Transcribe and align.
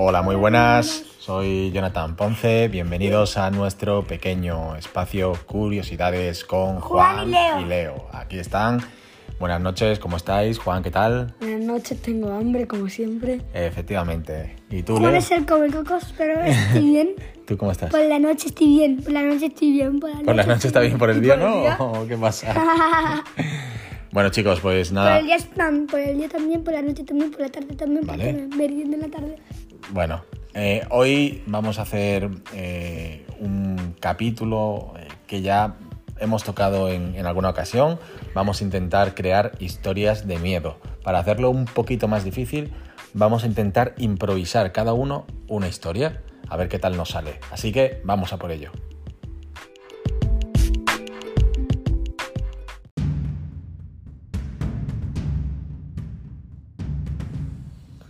Hola, 0.00 0.22
muy 0.22 0.36
buenas. 0.36 1.02
Soy 1.18 1.72
Jonathan 1.72 2.14
Ponce. 2.14 2.68
Bienvenidos 2.68 3.36
a 3.36 3.50
nuestro 3.50 4.04
pequeño 4.06 4.76
espacio 4.76 5.32
Curiosidades 5.46 6.44
con 6.44 6.78
Juan, 6.78 7.32
Juan 7.32 7.60
y 7.62 7.64
Leo. 7.64 8.06
Aquí 8.12 8.38
están. 8.38 8.80
Buenas 9.40 9.60
noches, 9.60 9.98
¿cómo 9.98 10.16
estáis? 10.16 10.56
Juan, 10.60 10.84
¿qué 10.84 10.92
tal? 10.92 11.34
Buenas 11.40 11.62
noches, 11.62 12.00
tengo 12.00 12.30
hambre 12.32 12.68
como 12.68 12.88
siempre. 12.88 13.40
Efectivamente. 13.52 14.54
¿Y 14.70 14.84
tú, 14.84 14.98
Puede 14.98 15.12
Leo? 15.14 15.20
ser 15.20 15.44
come 15.44 15.68
cocos, 15.68 16.14
pero 16.16 16.40
estoy 16.42 16.80
bien. 16.84 17.08
¿Tú 17.46 17.56
cómo 17.56 17.72
estás? 17.72 17.90
Por 17.90 18.00
la 18.04 18.20
noche 18.20 18.48
estoy 18.48 18.68
bien, 18.68 19.02
por 19.02 19.12
la 19.12 19.22
noche 19.22 19.46
estoy 19.46 19.72
bien, 19.72 19.98
por 19.98 20.10
la 20.10 20.14
noche. 20.16 20.26
¿Por 20.26 20.36
la 20.36 20.46
noche 20.46 20.66
está 20.68 20.78
bien? 20.80 20.96
¿Por 20.96 21.10
el 21.10 21.18
¿Y 21.18 21.20
día 21.22 21.34
por 21.34 21.42
el 21.42 21.48
no? 21.50 21.60
día? 21.60 21.76
¿O 21.80 22.06
¿Qué 22.06 22.16
pasa? 22.16 22.54
Bueno, 24.10 24.30
chicos, 24.30 24.58
pues 24.60 24.88
Por 24.88 24.94
nada. 24.94 25.18
el 25.18 25.26
día 25.26 25.36
están, 25.36 25.86
por 25.86 26.00
el 26.00 26.16
día 26.16 26.30
también, 26.30 26.64
por 26.64 26.72
la 26.72 26.80
noche 26.80 27.04
también, 27.04 27.30
por 27.30 27.42
la 27.42 27.50
tarde 27.50 27.74
también, 27.76 28.06
Vale. 28.06 28.32
me 28.32 28.56
merienda 28.56 28.96
en 28.96 29.02
la 29.02 29.08
tarde. 29.08 29.36
Bueno, 29.90 30.22
eh, 30.52 30.86
hoy 30.90 31.42
vamos 31.46 31.78
a 31.78 31.82
hacer 31.82 32.28
eh, 32.52 33.26
un 33.40 33.96
capítulo 34.00 34.92
eh, 34.98 35.08
que 35.26 35.40
ya 35.40 35.76
hemos 36.18 36.44
tocado 36.44 36.90
en, 36.90 37.14
en 37.14 37.26
alguna 37.26 37.48
ocasión. 37.48 37.98
Vamos 38.34 38.60
a 38.60 38.64
intentar 38.64 39.14
crear 39.14 39.52
historias 39.60 40.26
de 40.26 40.38
miedo. 40.38 40.76
Para 41.02 41.20
hacerlo 41.20 41.48
un 41.48 41.64
poquito 41.64 42.06
más 42.06 42.22
difícil, 42.22 42.72
vamos 43.14 43.44
a 43.44 43.46
intentar 43.46 43.94
improvisar 43.96 44.72
cada 44.72 44.92
uno 44.92 45.26
una 45.46 45.68
historia. 45.68 46.22
A 46.50 46.56
ver 46.56 46.68
qué 46.68 46.78
tal 46.78 46.96
nos 46.96 47.10
sale. 47.10 47.40
Así 47.50 47.72
que 47.72 48.02
vamos 48.04 48.34
a 48.34 48.38
por 48.38 48.50
ello. 48.50 48.72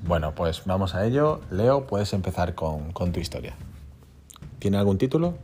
Bueno, 0.09 0.35
pues 0.35 0.63
vamos 0.65 0.95
a 0.95 1.05
ello. 1.05 1.43
Leo, 1.51 1.87
puedes 1.87 2.15
empezar 2.15 2.55
con, 2.55 2.93
con 2.93 3.13
tu 3.13 3.21
historia. 3.21 3.55
¿Tiene 4.59 4.79
algún 4.79 4.97
título? 4.97 5.35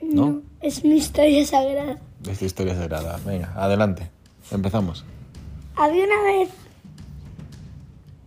¿No? 0.00 0.42
Es 0.60 0.84
mi 0.84 0.96
historia 0.96 1.44
sagrada. 1.44 1.98
Es 2.28 2.38
tu 2.38 2.44
historia 2.44 2.74
sagrada. 2.76 3.18
Venga, 3.26 3.52
adelante. 3.56 4.08
Empezamos. 4.52 5.04
Había 5.74 6.04
una 6.04 6.22
vez. 6.22 6.48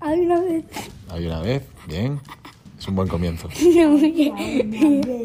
Había 0.02 0.24
una 0.26 0.40
vez. 0.42 0.66
Hay 1.10 1.26
una 1.28 1.42
vez. 1.42 1.64
Bien. 1.88 2.20
Es 2.78 2.88
un 2.90 2.96
buen 2.98 3.08
comienzo. 3.08 3.48
No, 3.76 3.96
bien. 3.96 5.22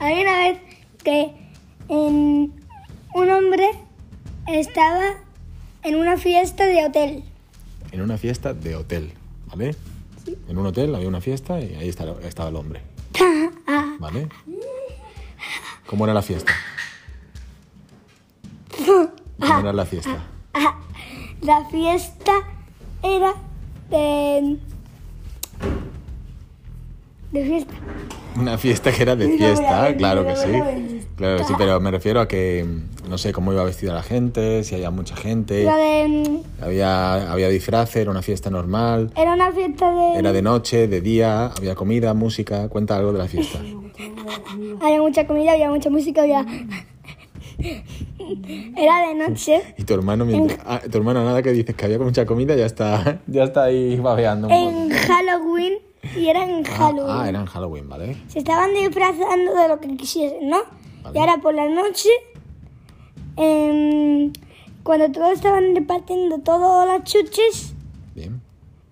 Había 0.00 0.22
una 0.22 0.38
vez 0.38 0.58
que 1.02 1.32
en- 1.88 2.52
un 3.14 3.30
hombre 3.30 3.70
estaba 4.48 5.14
en 5.82 5.94
una 5.94 6.18
fiesta 6.18 6.66
de 6.66 6.84
hotel. 6.84 7.24
En 7.92 8.00
una 8.00 8.18
fiesta 8.18 8.54
de 8.54 8.74
hotel, 8.74 9.12
¿vale? 9.46 9.76
En 10.48 10.58
un 10.58 10.66
hotel 10.66 10.94
había 10.94 11.08
una 11.08 11.20
fiesta 11.20 11.60
y 11.60 11.74
ahí 11.74 11.88
estaba, 11.88 12.20
estaba 12.22 12.48
el 12.48 12.56
hombre, 12.56 12.80
¿vale? 13.98 14.28
¿Cómo 15.86 16.04
era 16.04 16.14
la 16.14 16.22
fiesta? 16.22 16.52
¿Cómo 19.38 19.60
era 19.60 19.72
la 19.72 19.84
fiesta? 19.84 20.22
La 21.42 21.64
fiesta 21.66 22.32
era 23.02 23.34
de. 23.90 24.58
de 27.32 27.44
fiesta. 27.44 27.74
Una 28.36 28.58
fiesta 28.58 28.92
que 28.92 29.02
era 29.02 29.16
de 29.16 29.36
fiesta, 29.36 29.94
claro 29.96 30.26
que 30.26 30.36
sí. 30.36 30.48
Claro 31.16 31.38
que 31.38 31.44
sí, 31.44 31.52
pero 31.58 31.80
me 31.80 31.90
refiero 31.90 32.20
a 32.20 32.28
que 32.28 32.66
no 33.08 33.18
sé 33.18 33.32
cómo 33.32 33.52
iba 33.52 33.62
vestida 33.64 33.92
la 33.94 34.02
gente, 34.02 34.64
si 34.64 34.74
había 34.74 34.90
mucha 34.90 35.14
gente, 35.14 35.54
de. 35.54 36.40
había, 36.60 37.30
había 37.30 37.48
disfraces, 37.48 37.96
era 37.96 38.10
una 38.10 38.22
fiesta 38.22 38.50
normal, 38.50 39.12
Era 39.16 39.34
una 39.34 39.52
fiesta 39.52 39.92
de. 39.92 40.18
era 40.18 40.32
de 40.32 40.42
noche, 40.42 40.88
de 40.88 41.00
día, 41.00 41.46
había 41.46 41.74
comida, 41.74 42.14
música, 42.14 42.68
cuenta 42.68 42.96
algo 42.96 43.12
de 43.12 43.18
la 43.18 43.28
fiesta. 43.28 43.58
Había 44.80 45.00
mucha 45.00 45.26
comida, 45.26 45.52
había 45.52 45.70
mucha 45.70 45.88
música, 45.90 46.22
había. 46.22 46.44
Era 47.58 49.08
de 49.08 49.14
noche. 49.14 49.62
Y 49.78 49.84
tu 49.84 49.94
hermano, 49.94 50.24
mientras, 50.24 50.58
ah, 50.64 50.80
tu 50.90 50.98
hermano 50.98 51.24
nada 51.24 51.42
que 51.42 51.52
dices 51.52 51.74
que 51.74 51.84
había 51.84 51.98
mucha 51.98 52.26
comida, 52.26 52.54
ya 52.56 52.66
está, 52.66 53.20
ya 53.26 53.44
está 53.44 53.64
ahí 53.64 53.96
babeando. 53.96 54.48
En 54.50 54.90
Halloween. 54.90 55.74
Y 56.16 56.28
era 56.28 56.44
en 56.44 56.64
Ah, 56.66 56.70
Halloween. 56.76 57.16
ah, 57.16 57.28
era 57.28 57.40
en 57.40 57.46
Halloween, 57.46 57.88
¿vale? 57.88 58.16
Se 58.28 58.38
estaban 58.40 58.74
disfrazando 58.74 59.54
de 59.54 59.68
lo 59.68 59.80
que 59.80 59.96
quisiesen, 59.96 60.48
¿no? 60.48 60.58
Vale. 61.02 61.16
Y 61.16 61.20
ahora 61.20 61.38
por 61.38 61.54
la 61.54 61.68
noche, 61.68 62.08
em, 63.36 64.32
cuando 64.82 65.10
todos 65.10 65.32
estaban 65.32 65.74
repartiendo 65.74 66.38
todos 66.40 66.86
los 66.86 67.04
chuches, 67.04 67.74
Bien. 68.14 68.40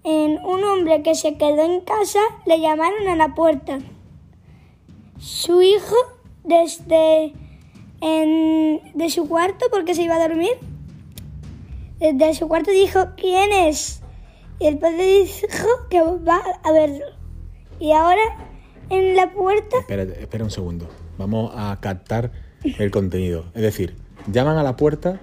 en 0.05 0.39
un 0.45 0.65
hombre 0.65 1.03
que 1.03 1.15
se 1.15 1.37
quedó 1.37 1.63
en 1.65 1.81
casa 1.81 2.21
le 2.47 2.61
llamaron 2.61 3.07
a 3.09 3.17
la 3.17 3.35
puerta. 3.35 3.79
Su 5.19 5.61
hijo, 5.63 5.95
desde 6.45 7.35
en- 8.01 8.81
de 8.95 9.11
su 9.11 9.29
cuarto, 9.29 9.67
porque 9.71 9.95
se 9.95 10.03
iba 10.03 10.15
a 10.17 10.27
dormir, 10.29 10.53
desde 11.99 12.35
su 12.35 12.49
cuarto 12.49 12.71
dijo, 12.71 13.01
¿quién 13.17 13.53
es? 13.53 14.00
Y 14.61 14.67
el 14.67 14.79
padre 14.79 15.23
dijo 15.25 15.67
que 15.89 16.01
va 16.03 16.43
a 16.63 16.73
verlo. 16.73 17.05
Y 17.79 17.93
ahora 17.93 18.21
en 18.91 19.17
la 19.17 19.33
puerta, 19.33 19.79
Espera, 19.79 20.03
espera 20.03 20.45
un 20.45 20.51
segundo. 20.51 20.89
Vamos 21.19 21.53
a 21.57 21.79
captar 21.81 22.31
el 22.63 22.91
contenido. 22.91 23.47
Es 23.55 23.63
decir, 23.63 23.97
llaman 24.31 24.59
a 24.59 24.63
la 24.63 24.77
puerta 24.77 25.21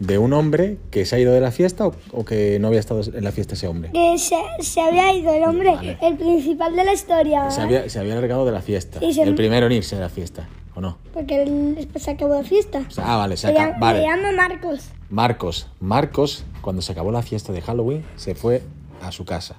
de 0.00 0.18
un 0.18 0.32
hombre 0.32 0.78
que 0.90 1.04
se 1.06 1.14
ha 1.14 1.18
ido 1.20 1.32
de 1.32 1.40
la 1.40 1.52
fiesta 1.52 1.86
o, 1.86 1.94
o 2.12 2.24
que 2.24 2.58
no 2.58 2.66
había 2.68 2.80
estado 2.80 3.00
en 3.02 3.22
la 3.22 3.30
fiesta 3.30 3.54
ese 3.54 3.68
hombre. 3.68 3.90
que 3.92 4.18
se, 4.18 4.36
se 4.60 4.80
había 4.80 5.12
ido 5.12 5.32
el 5.32 5.44
hombre, 5.44 5.70
Vale. 5.76 5.98
el 6.02 6.16
principal 6.16 6.74
de 6.74 6.84
la 6.84 6.92
historia, 6.92 7.50
Se 7.50 7.60
había, 7.60 7.88
se 7.88 8.00
había 8.00 8.14
largado 8.16 8.44
de 8.44 8.52
la 8.52 8.60
fiesta. 8.60 8.98
Se- 8.98 9.22
El 9.22 9.34
primero 9.36 9.66
en 9.66 9.72
irse 9.72 9.94
de 9.94 10.00
la 10.02 10.08
fiesta, 10.08 10.48
¿o 10.74 10.80
no? 10.80 10.98
porque 11.12 11.42
él 11.42 11.74
después 11.76 12.02
se 12.04 12.10
acabó 12.12 12.34
la 12.34 12.42
fiesta. 12.44 12.84
Ah, 12.98 13.16
vale, 13.16 13.36
se 13.36 13.46
acabó. 13.48 13.66
llama, 13.66 13.78
Vale. 13.78 13.98
se 14.00 14.04
llama 14.06 14.32
Marcos. 14.32 14.88
Marcos. 15.10 15.68
Marcos, 15.80 16.44
cuando 16.60 16.82
se 16.82 16.92
acabó 16.92 17.12
la 17.12 17.22
fiesta 17.22 17.52
de 17.52 17.60
Halloween, 17.60 18.04
se 18.16 18.34
fue 18.34 18.62
a 19.02 19.12
su 19.12 19.24
casa. 19.24 19.56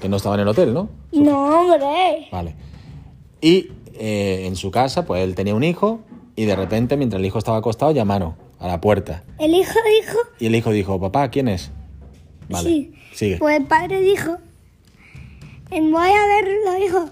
Que 0.00 0.08
no 0.08 0.16
estaba 0.16 0.34
en 0.36 0.42
el 0.42 0.48
hotel, 0.48 0.74
¿no? 0.74 0.88
No, 1.12 1.60
hombre. 1.62 2.28
Vale. 2.30 2.54
Y 3.40 3.68
eh, 3.94 4.44
en 4.46 4.54
su 4.56 4.70
casa, 4.70 5.04
pues 5.06 5.22
él 5.24 5.34
tenía 5.34 5.54
un 5.54 5.64
hijo 5.64 6.00
y 6.36 6.44
de 6.44 6.54
repente, 6.54 6.96
mientras 6.96 7.18
el 7.20 7.26
hijo 7.26 7.38
estaba 7.38 7.56
acostado, 7.58 7.90
llamaron 7.92 8.34
a 8.60 8.68
la 8.68 8.80
puerta. 8.80 9.24
El 9.38 9.54
hijo 9.54 9.72
dijo, 10.00 10.18
Y 10.38 10.46
el 10.46 10.54
hijo 10.54 10.70
dijo, 10.70 11.00
papá, 11.00 11.30
¿quién 11.30 11.48
es? 11.48 11.70
Vale, 12.48 12.68
sí. 12.68 12.94
sigue. 13.12 13.38
Pues 13.38 13.56
el 13.58 13.66
padre 13.66 14.00
dijo, 14.00 14.36
"Em, 15.70 15.90
voy 15.90 16.08
a 16.10 16.26
verlo, 16.26 16.84
hijo. 16.84 17.10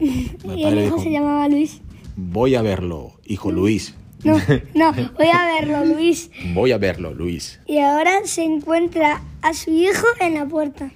El 0.00 0.58
y 0.58 0.64
el 0.64 0.74
hijo 0.78 0.96
dijo, 0.96 0.98
se 1.00 1.10
llamaba 1.10 1.48
Luis. 1.48 1.80
Voy 2.16 2.54
a 2.54 2.62
verlo, 2.62 3.12
hijo 3.24 3.50
Luis. 3.50 3.94
No, 4.24 4.38
no, 4.74 4.92
voy 5.18 5.28
a 5.32 5.44
verlo, 5.60 5.84
Luis. 5.84 6.30
Voy 6.54 6.72
a 6.72 6.78
verlo, 6.78 7.12
Luis. 7.12 7.60
Y 7.66 7.78
ahora 7.78 8.12
se 8.24 8.42
encuentra 8.42 9.22
a 9.42 9.52
su 9.52 9.70
hijo 9.70 10.06
en 10.20 10.34
la 10.34 10.46
puerta. 10.46 10.90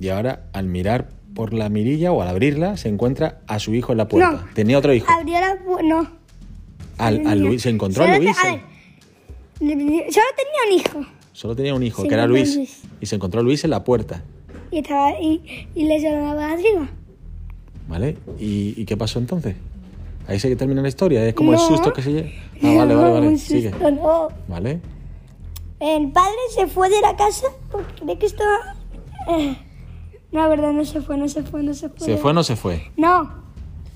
Y 0.00 0.08
ahora, 0.10 0.44
al 0.52 0.66
mirar 0.66 1.08
por 1.34 1.52
la 1.52 1.68
mirilla 1.68 2.12
o 2.12 2.22
al 2.22 2.28
abrirla, 2.28 2.76
se 2.76 2.88
encuentra 2.88 3.40
a 3.48 3.58
su 3.58 3.74
hijo 3.74 3.92
en 3.92 3.98
la 3.98 4.08
puerta. 4.08 4.30
No. 4.32 4.54
Tenía 4.54 4.78
otro 4.78 4.94
hijo. 4.94 5.10
Abrió 5.10 5.40
la 5.40 5.56
puerta, 5.58 5.82
no. 5.82 6.10
Al, 6.98 7.26
al 7.26 7.40
Luis, 7.40 7.62
se 7.62 7.70
encontró 7.70 8.04
a 8.04 8.06
te- 8.12 8.18
Luis. 8.20 8.36
a 8.38 8.50
ver, 8.52 8.60
solo 9.60 10.26
tenía 10.36 10.60
un 10.66 10.72
hijo. 10.72 11.06
Solo 11.32 11.56
tenía 11.56 11.74
un 11.74 11.82
hijo, 11.82 12.02
Se 12.02 12.08
que 12.08 12.14
era 12.14 12.26
Luis. 12.26 12.56
Luis. 12.56 12.82
Y 13.00 13.06
se 13.06 13.14
encontró 13.16 13.40
a 13.40 13.44
Luis 13.44 13.62
en 13.64 13.70
la 13.70 13.84
puerta. 13.84 14.22
Y, 14.70 14.78
estaba, 14.78 15.12
y, 15.20 15.66
y 15.74 15.84
le 15.84 16.00
llamaba 16.00 16.52
arriba. 16.52 16.88
¿Vale? 17.88 18.16
¿Y, 18.38 18.74
y 18.80 18.84
qué 18.84 18.96
pasó 18.96 19.18
entonces? 19.18 19.56
Ahí 20.26 20.38
se 20.38 20.54
termina 20.56 20.82
la 20.82 20.88
historia. 20.88 21.24
Es 21.26 21.34
como 21.34 21.52
el 21.54 21.58
susto 21.58 21.92
que 21.92 22.02
se 22.02 22.12
lleva. 22.12 22.28
Ah, 22.62 22.74
vale, 22.78 22.94
vale, 22.94 23.12
vale. 23.12 23.28
Un 23.28 23.38
Sigue. 23.38 23.70
susto, 23.70 23.90
no. 23.90 24.28
¿Vale? 24.46 24.80
El 25.80 26.10
padre 26.12 26.34
se 26.54 26.66
fue 26.66 26.90
de 26.90 27.00
la 27.00 27.16
casa 27.16 27.46
porque 27.70 27.94
cree 28.02 28.18
que 28.18 28.26
estaba... 28.26 28.74
eh, 29.30 29.56
No, 30.32 30.40
la 30.42 30.48
verdad, 30.48 30.72
no 30.72 30.84
se 30.84 31.00
fue, 31.00 31.16
no 31.16 31.28
se 31.28 31.42
fue, 31.44 31.62
no 31.62 31.72
se 31.72 31.88
fue. 31.88 31.98
¿Se 32.06 32.16
fue 32.18 32.32
o 32.32 32.34
no 32.34 32.42
se 32.42 32.56
fue? 32.56 32.90
No, 32.96 33.22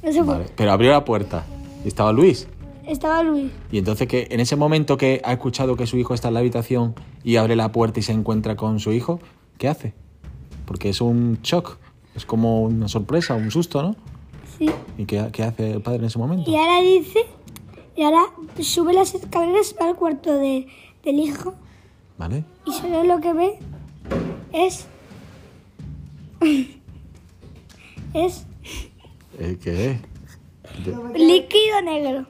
no 0.03 0.13
se 0.13 0.25
fue. 0.25 0.35
Vale. 0.35 0.47
Pero 0.57 0.73
abrió 0.73 0.91
la 0.93 1.05
puerta. 1.05 1.45
Y 1.85 1.89
estaba 1.89 2.13
Luis. 2.13 2.49
Estaba 2.87 3.23
Luis. 3.23 3.51
Y 3.71 3.79
entonces 3.79 4.09
que 4.09 4.29
en 4.31 4.41
ese 4.41 4.57
momento 4.57 4.97
que 4.97 5.21
ha 5.25 5.33
escuchado 5.35 5.77
que 5.77 5.87
su 5.87 5.99
hijo 5.99 6.15
está 6.15 6.29
en 6.29 6.35
la 6.35 6.41
habitación 6.41 6.95
y 7.23 7.37
abre 7.37 7.57
la 7.57 7.73
puerta 7.73 8.01
y 8.01 8.03
se 8.03 8.13
encuentra 8.13 8.57
con 8.57 8.81
su 8.81 8.93
hijo, 8.93 9.21
¿qué 9.59 9.69
hace? 9.69 9.93
Porque 10.67 10.89
es 10.89 11.01
un 11.01 11.41
shock, 11.43 11.77
es 12.15 12.27
como 12.27 12.63
una 12.63 12.89
sorpresa, 12.89 13.35
un 13.35 13.51
susto, 13.51 13.83
¿no? 13.83 13.97
Sí. 14.59 14.71
¿Y 14.99 15.07
qué, 15.07 15.29
qué 15.33 15.43
hace 15.43 15.73
el 15.73 15.83
padre 15.83 15.99
en 16.01 16.05
ese 16.05 16.19
momento? 16.19 16.51
Y 16.51 16.57
ahora 16.57 16.81
dice... 16.81 17.21
Y 17.95 18.03
ahora 18.03 18.23
sube 18.61 18.95
las 18.95 19.15
escaleras 19.15 19.75
al 19.79 19.97
cuarto 19.97 20.33
de, 20.33 20.67
del 21.05 21.19
hijo 21.19 21.55
¿Vale? 22.17 22.45
y 22.65 22.73
solo 22.73 23.05
lo 23.05 23.21
que 23.21 23.33
ve 23.35 23.59
es... 24.53 24.87
es 28.15 28.47
Eh, 29.39 29.59
¿Qué 29.63 29.91
es? 29.91 29.99
líquido 31.15 31.83
negro. 31.83 32.27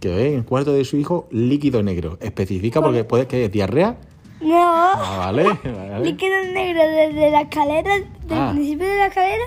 Que 0.00 0.08
ve 0.08 0.28
en 0.28 0.34
el 0.38 0.44
cuarto 0.44 0.72
de 0.72 0.84
su 0.84 0.96
hijo 0.96 1.28
líquido 1.30 1.82
negro. 1.82 2.18
Especifica 2.20 2.82
porque 2.82 3.04
puede 3.04 3.26
que 3.26 3.44
es 3.44 3.52
diarrea. 3.52 3.96
No. 4.40 4.58
Ah, 4.60 5.16
vale, 5.32 5.44
vale. 5.44 6.04
Líquido 6.04 6.34
negro 6.52 6.82
desde 6.82 7.30
la 7.30 7.40
escalera, 7.42 7.94
del 7.98 8.38
Ah. 8.38 8.50
principio 8.52 8.86
de 8.86 8.96
la 8.96 9.06
escalera 9.06 9.44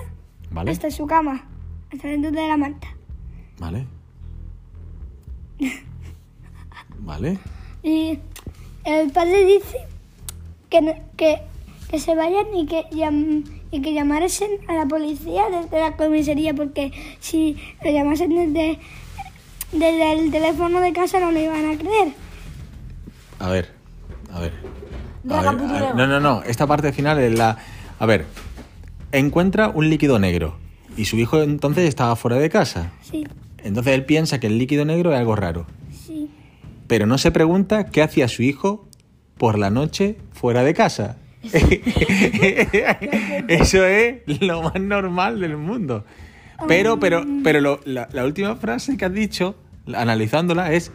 Vale, 0.51 0.71
hasta 0.71 0.89
su 0.91 1.05
cama, 1.05 1.45
hasta 1.93 2.07
dentro 2.07 2.31
de 2.31 2.47
la 2.47 2.57
manta. 2.57 2.87
vale. 3.59 3.85
Vale. 6.99 7.37
Y 7.83 8.19
el 8.83 9.11
padre 9.11 9.45
dice 9.45 9.77
que, 10.69 10.81
no- 10.81 10.93
que, 11.17 11.41
que 11.89 11.99
se 11.99 12.15
vayan 12.15 12.45
y 12.55 12.65
que, 12.65 12.85
llam- 12.91 13.43
y 13.71 13.81
que 13.81 13.93
llamasen 13.93 14.49
a 14.67 14.73
la 14.73 14.85
policía 14.85 15.49
desde 15.49 15.79
la 15.79 15.95
comisaría, 15.95 16.53
porque 16.53 16.91
si 17.19 17.57
lo 17.83 17.91
llamasen 17.91 18.29
desde, 18.53 18.79
desde 19.71 20.11
el 20.13 20.31
teléfono 20.31 20.81
de 20.81 20.93
casa 20.93 21.19
no 21.19 21.31
lo 21.31 21.39
iban 21.39 21.65
a 21.69 21.77
creer. 21.77 22.13
A 23.39 23.49
ver, 23.49 23.71
a 24.33 24.39
ver. 24.41 24.53
A 25.29 25.41
ver, 25.41 25.47
a. 25.83 25.93
No, 25.93 26.07
no, 26.07 26.19
no. 26.19 26.43
Esta 26.43 26.65
parte 26.67 26.91
final 26.93 27.19
es 27.19 27.37
la. 27.37 27.57
A 27.99 28.05
ver. 28.05 28.25
Encuentra 29.11 29.69
un 29.69 29.89
líquido 29.89 30.19
negro. 30.19 30.57
Y 30.97 31.05
su 31.05 31.17
hijo 31.17 31.41
entonces 31.41 31.87
estaba 31.87 32.15
fuera 32.15 32.37
de 32.37 32.49
casa. 32.49 32.91
Sí, 33.01 33.25
Entonces 33.63 33.93
él 33.93 34.05
piensa 34.05 34.39
que 34.39 34.47
el 34.47 34.57
líquido 34.57 34.85
negro 34.85 35.11
es 35.13 35.19
algo 35.19 35.35
raro. 35.35 35.65
sí. 36.05 36.29
Pero 36.87 37.05
no 37.05 37.17
se 37.19 37.29
pregunta 37.31 37.85
qué 37.87 38.01
hacía 38.01 38.27
su 38.27 38.41
hijo 38.43 38.87
por 39.37 39.57
la 39.59 39.69
noche 39.69 40.17
fuera 40.33 40.63
de 40.63 40.73
casa. 40.73 41.17
Eso 43.47 43.85
es 43.85 44.41
lo 44.41 44.63
más 44.63 44.79
normal 44.81 45.39
del 45.39 45.57
mundo. 45.57 46.05
Pero, 46.67 46.99
pero, 46.99 47.23
pero 47.43 47.61
lo- 47.61 47.79
la, 47.85 48.09
la 48.11 48.25
última 48.25 48.55
frase 48.55 48.97
que 48.97 49.05
has 49.05 49.13
dicho, 49.13 49.55
analizándola, 49.93 50.73
es 50.73 50.91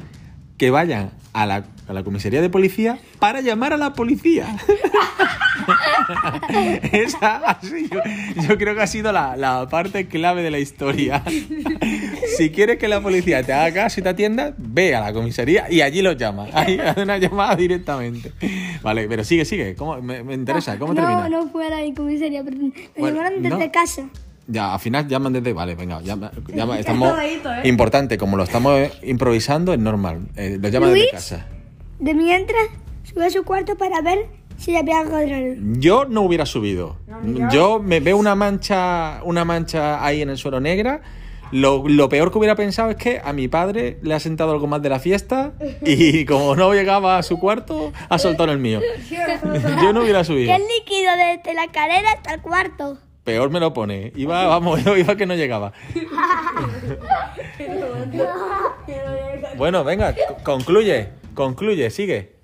que 0.58 0.70
vayan 0.70 1.10
a 1.34 1.44
la, 1.46 1.64
a 1.88 1.92
la 1.92 2.02
comisaría 2.02 2.40
de 2.40 2.48
policía 2.48 2.98
para 3.18 3.42
llamar 3.42 3.74
a 3.74 3.76
la 3.76 3.92
policía. 3.92 4.56
Esa, 6.92 7.36
así, 7.36 7.88
yo, 7.90 8.00
yo 8.48 8.58
creo 8.58 8.74
que 8.74 8.82
ha 8.82 8.86
sido 8.86 9.12
la, 9.12 9.36
la 9.36 9.68
parte 9.68 10.06
clave 10.06 10.42
de 10.42 10.50
la 10.50 10.58
historia. 10.58 11.22
Si 12.36 12.50
quieres 12.50 12.78
que 12.78 12.88
la 12.88 13.00
policía 13.00 13.44
te 13.44 13.52
haga 13.52 13.72
caso 13.84 14.00
y 14.00 14.02
te 14.02 14.08
atienda, 14.08 14.54
ve 14.58 14.92
a 14.96 15.00
la 15.00 15.12
comisaría 15.12 15.70
y 15.70 15.82
allí 15.82 16.02
los 16.02 16.16
llama. 16.16 16.46
Ahí 16.52 16.78
hace 16.80 17.02
una 17.02 17.16
llamada 17.16 17.54
directamente. 17.54 18.32
Vale, 18.82 19.06
pero 19.08 19.22
sigue, 19.22 19.44
sigue. 19.44 19.76
¿Cómo? 19.76 20.02
Me, 20.02 20.24
me 20.24 20.34
interesa. 20.34 20.76
¿Cómo 20.76 20.94
no, 20.94 21.00
termina? 21.00 21.28
no 21.28 21.48
fuera 21.48 21.76
mi 21.78 21.94
comisaría, 21.94 22.42
perdón. 22.42 22.74
Me 22.74 22.88
Bueno, 23.00 23.18
llamaron 23.18 23.42
desde 23.42 23.66
no. 23.66 23.72
casa. 23.72 24.08
Ya, 24.46 24.74
al 24.74 24.80
final 24.80 25.08
llaman 25.08 25.32
desde. 25.32 25.52
Vale, 25.52 25.74
venga, 25.74 26.00
llama, 26.02 26.30
llama, 26.54 26.78
estamos. 26.78 27.14
¿eh? 27.18 27.40
Importante, 27.64 28.18
como 28.18 28.36
lo 28.36 28.44
estamos 28.44 28.90
improvisando, 29.02 29.72
es 29.72 29.78
normal. 29.78 30.28
Eh, 30.36 30.58
lo 30.60 30.68
llaman 30.68 30.90
desde 30.90 31.00
Luis. 31.00 31.12
casa. 31.12 31.46
De 31.98 32.14
mientras, 32.14 32.66
sube 33.04 33.26
a 33.26 33.30
su 33.30 33.44
cuarto 33.44 33.76
para 33.76 34.02
ver 34.02 34.26
si 34.58 34.76
había 34.76 35.00
algo. 35.00 35.18
Yo 35.78 36.04
no 36.04 36.22
hubiera 36.22 36.46
subido. 36.46 36.96
Yo 37.52 37.80
me 37.80 38.00
veo 38.00 38.16
una 38.16 38.34
mancha, 38.34 39.20
una 39.24 39.44
mancha 39.44 40.04
ahí 40.04 40.22
en 40.22 40.30
el 40.30 40.38
suelo 40.38 40.60
negra. 40.60 41.00
Lo, 41.52 41.86
lo 41.86 42.08
peor 42.08 42.32
que 42.32 42.38
hubiera 42.38 42.56
pensado 42.56 42.90
es 42.90 42.96
que 42.96 43.20
a 43.22 43.32
mi 43.32 43.46
padre 43.46 43.98
le 44.02 44.14
ha 44.14 44.18
sentado 44.18 44.50
algo 44.50 44.66
más 44.66 44.82
de 44.82 44.88
la 44.88 44.98
fiesta 44.98 45.52
y 45.82 46.24
como 46.24 46.56
no 46.56 46.72
llegaba 46.74 47.18
a 47.18 47.22
su 47.22 47.38
cuarto, 47.38 47.92
ha 48.08 48.18
soltado 48.18 48.50
el 48.50 48.58
mío. 48.58 48.80
Yo 49.80 49.92
no 49.92 50.02
hubiera 50.02 50.24
subido. 50.24 50.52
El 50.52 50.62
líquido 50.62 51.12
desde 51.16 51.54
la 51.54 51.64
escalera 51.64 52.10
hasta 52.12 52.34
el 52.34 52.40
cuarto. 52.40 52.98
Peor 53.24 53.50
me 53.50 53.58
lo 53.58 53.72
pone. 53.72 54.12
Iba, 54.16 54.46
vamos, 54.46 54.84
yo 54.84 54.96
iba 54.96 55.16
que 55.16 55.24
no 55.26 55.34
llegaba. 55.34 55.72
Bueno, 59.56 59.84
venga, 59.84 60.14
co- 60.14 60.36
concluye, 60.44 61.08
concluye, 61.34 61.90
sigue. 61.90 62.34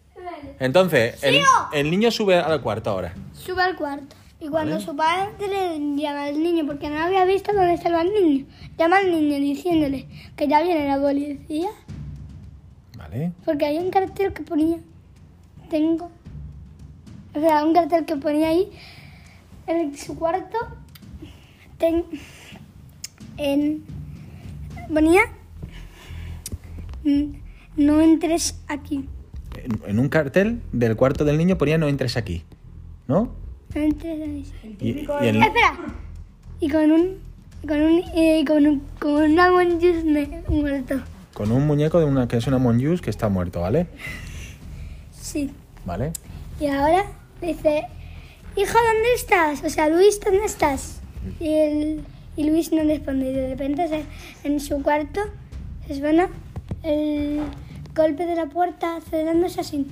Entonces, 0.59 1.23
el, 1.23 1.41
el 1.73 1.91
niño 1.91 2.11
sube 2.11 2.37
al 2.37 2.61
cuarto 2.61 2.91
ahora. 2.91 3.15
Sube 3.35 3.62
al 3.62 3.77
cuarto. 3.77 4.17
Y 4.41 4.49
cuando 4.49 4.81
su 4.81 4.97
padre 4.97 5.29
le 5.38 5.79
llama 6.00 6.25
al 6.25 6.43
niño, 6.43 6.65
porque 6.67 6.88
no 6.88 6.99
había 6.99 7.25
visto 7.27 7.53
dónde 7.53 7.75
estaba 7.75 8.00
el 8.00 8.12
niño, 8.15 8.47
llama 8.79 8.97
al 8.99 9.11
niño 9.11 9.37
diciéndole 9.38 10.06
que 10.37 10.49
ya 10.49 10.62
viene 10.62 10.88
la 10.88 10.99
policía, 10.99 11.69
Vale. 12.97 13.32
porque 13.44 13.67
hay 13.67 13.77
un 13.79 13.91
cartel 13.91 14.32
que 14.32 14.43
ponía, 14.43 14.79
tengo, 15.69 16.11
o 17.35 17.41
sea, 17.41 17.65
un 17.65 17.75
cartel 17.75 18.06
que 18.06 18.17
ponía 18.17 18.49
ahí, 18.49 18.71
en 19.76 19.96
su 19.96 20.17
cuarto, 20.17 20.56
ten- 21.78 22.05
en, 23.37 23.82
ponía, 24.93 25.22
"Mm, 27.05 27.32
no 27.76 28.00
entres 28.00 28.61
aquí, 28.69 29.08
En, 29.56 29.81
en 29.87 29.99
un 29.99 30.08
cartel 30.08 30.61
del 30.72 30.96
cuarto 30.96 31.25
del 31.25 31.37
niño 31.38 31.58
ponía 31.58 31.76
no 31.78 31.88
entres 31.88 32.17
aquí. 32.17 32.44
¿No? 33.08 33.32
no 33.75 33.81
entres 33.81 34.20
ahí. 34.22 34.46
Y, 34.81 34.88
y 34.90 35.06
el- 35.28 35.43
Espera. 35.43 35.78
Y 36.61 36.69
con 36.70 36.90
un. 36.93 37.19
Con 37.67 37.81
un. 37.82 38.02
eh, 38.14 38.44
con, 38.46 38.67
un 38.67 38.82
con 38.99 39.12
una 39.32 39.50
monjus 39.50 40.05
muerto. 40.49 41.00
con 41.34 41.50
un 41.52 41.67
muñeco 41.67 41.99
de 41.99 42.05
una 42.06 42.26
que 42.28 42.37
es 42.37 42.46
una 42.46 42.58
monjus 42.58 43.00
que 43.02 43.11
está 43.11 43.28
muerto, 43.28 43.61
¿vale? 43.61 43.87
Sí. 45.12 45.50
¿Vale? 45.84 46.12
Y 46.61 46.67
ahora 46.67 47.05
dice: 47.40 47.84
Hijo, 48.56 48.73
¿dónde 48.79 49.14
estás? 49.14 49.62
O 49.64 49.70
sea, 49.70 49.88
Luis, 49.88 50.20
¿dónde 50.20 50.44
estás? 50.44 51.00
Y, 51.38 51.52
el, 51.55 52.05
y 52.37 52.44
Luis 52.50 52.73
no 52.73 52.82
responde. 52.82 53.31
Y 53.31 53.32
de 53.32 53.49
repente 53.50 53.88
se- 53.88 54.05
en 54.44 54.61
su 54.61 54.82
cuarto 54.82 55.20
se 55.87 55.99
suena 55.99 56.29
el 56.82 57.41
golpe 57.94 58.26
de 58.26 58.35
la 58.35 58.47
puerta 58.47 58.99
cerrándose 59.08 59.61
así. 59.61 59.87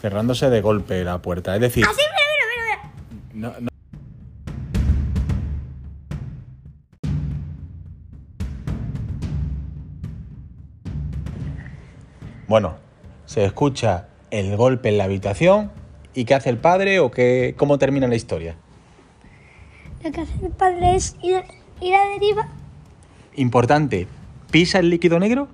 Cerrándose 0.00 0.50
de 0.50 0.60
golpe 0.60 1.04
la 1.04 1.18
puerta. 1.20 1.54
Es 1.54 1.60
decir, 1.60 1.84
Así, 1.84 2.00
mira, 2.00 2.46
mira, 2.54 2.90
mira. 3.42 3.50
no- 3.58 3.60
no- 3.60 3.68
Bueno, 12.48 12.76
se 13.26 13.44
escucha 13.44 14.08
el 14.30 14.56
golpe 14.56 14.88
en 14.90 14.98
la 14.98 15.04
habitación. 15.04 15.70
¿Y 16.16 16.24
qué 16.24 16.34
hace 16.34 16.48
el 16.48 16.56
padre 16.56 16.98
o 16.98 17.10
qué, 17.10 17.54
cómo 17.58 17.76
termina 17.78 18.08
la 18.08 18.16
historia? 18.16 18.56
Lo 20.02 20.10
que 20.10 20.22
hace 20.22 20.32
el 20.46 20.50
padre 20.50 20.96
es 20.96 21.14
ir, 21.22 21.44
ir 21.82 21.94
a 21.94 22.08
deriva. 22.08 22.48
Importante, 23.34 24.08
¿pisa 24.50 24.78
el 24.78 24.88
líquido 24.88 25.18
negro? 25.20 25.48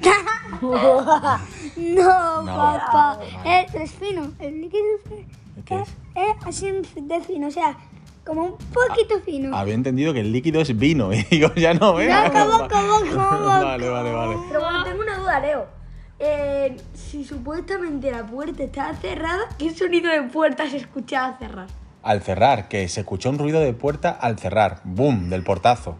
No, 0.62 2.42
No, 2.42 2.46
papá. 2.46 3.18
vale. 3.18 3.66
Es, 3.66 3.74
es 3.74 3.90
fino. 3.90 4.32
El 4.38 4.62
líquido 4.62 4.84
es, 5.04 5.64
¿Qué 5.66 5.74
es, 5.74 5.88
es 6.14 6.46
así 6.46 6.72
de 7.02 7.20
fino. 7.20 7.48
O 7.48 7.50
sea, 7.50 7.76
como 8.24 8.44
un 8.44 8.56
poquito 8.72 9.20
fino. 9.20 9.54
Había 9.54 9.74
entendido 9.74 10.14
que 10.14 10.20
el 10.20 10.32
líquido 10.32 10.62
es 10.62 10.74
vino 10.78 11.12
y 11.12 11.22
digo, 11.24 11.52
ya 11.56 11.74
no, 11.74 12.00
¿eh? 12.00 12.08
No, 12.08 12.32
¿cómo, 12.32 12.68
cómo, 12.68 13.00
cómo? 13.00 13.46
Vale, 13.46 13.88
vale, 13.90 14.12
vale. 14.12 14.36
Pero 14.48 14.60
bueno, 14.60 14.82
tengo 14.84 15.02
una 15.02 15.18
duda, 15.18 15.40
Leo. 15.40 15.66
Eh, 16.18 16.76
si 16.94 17.24
supuestamente 17.24 18.10
la 18.10 18.26
puerta 18.26 18.64
estaba 18.64 18.94
cerrada, 18.94 19.42
¿qué 19.58 19.74
sonido 19.74 20.10
de 20.10 20.22
puerta 20.22 20.68
se 20.68 20.78
escuchaba 20.78 21.36
cerrar? 21.38 21.66
Al 22.02 22.22
cerrar, 22.22 22.68
que 22.68 22.88
se 22.88 23.00
escuchó 23.00 23.30
un 23.30 23.38
ruido 23.38 23.60
de 23.60 23.72
puerta 23.74 24.10
al 24.10 24.38
cerrar. 24.38 24.80
¡Boom! 24.84 25.28
Del 25.28 25.42
portazo. 25.42 25.96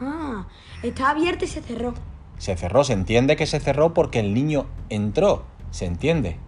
Ah, 0.00 0.46
estaba 0.82 1.10
abierta 1.10 1.44
y 1.44 1.48
se 1.48 1.60
cerró. 1.60 1.94
Se 2.38 2.56
cerró, 2.56 2.82
se 2.84 2.94
entiende 2.94 3.36
que 3.36 3.46
se 3.46 3.60
cerró 3.60 3.94
porque 3.94 4.18
el 4.18 4.34
niño 4.34 4.66
entró. 4.88 5.44
Se 5.70 5.84
entiende. 5.84 6.38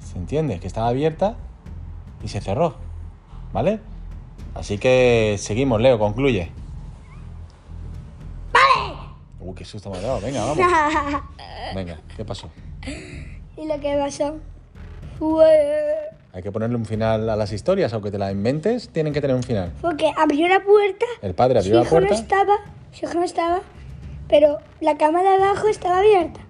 Se 0.00 0.18
entiende 0.18 0.58
que 0.58 0.66
estaba 0.66 0.88
abierta 0.88 1.36
y 2.22 2.28
se 2.28 2.40
cerró. 2.40 2.74
¿Vale? 3.52 3.80
Así 4.54 4.78
que 4.78 5.36
seguimos, 5.38 5.80
Leo, 5.80 5.98
concluye. 5.98 6.50
Uy, 9.50 9.54
qué 9.56 9.64
susto 9.64 9.90
me 9.90 9.98
ha 9.98 10.00
dado. 10.00 10.20
Venga, 10.20 10.44
vamos. 10.44 10.58
Venga, 11.74 11.98
¿qué 12.16 12.24
pasó? 12.24 12.48
y 13.56 13.66
lo 13.66 13.78
que 13.80 13.96
pasó 13.98 14.36
fue, 15.18 15.46
Hay 16.32 16.42
que 16.42 16.50
ponerle 16.52 16.76
un 16.76 16.84
final 16.86 17.28
a 17.28 17.36
las 17.36 17.52
historias, 17.52 17.92
aunque 17.92 18.10
te 18.10 18.18
las 18.18 18.30
inventes, 18.32 18.88
tienen 18.90 19.12
que 19.12 19.20
tener 19.20 19.34
un 19.36 19.42
final. 19.42 19.72
fue 19.80 19.96
que 19.96 20.12
abrió 20.16 20.48
la 20.48 20.60
puerta. 20.62 21.04
El 21.22 21.34
padre 21.34 21.60
Su 21.62 21.66
abrió 21.68 21.80
la 21.80 21.86
hijo 21.86 22.00
no 22.00 22.06
puerta. 22.06 22.22
estaba. 22.22 22.54
Su 22.92 23.04
hijo 23.06 23.14
no 23.14 23.24
estaba. 23.24 23.60
Pero 24.28 24.58
la 24.80 24.96
cama 24.96 25.22
de 25.22 25.28
abajo 25.28 25.66
estaba 25.66 25.98
abierta. 25.98 26.40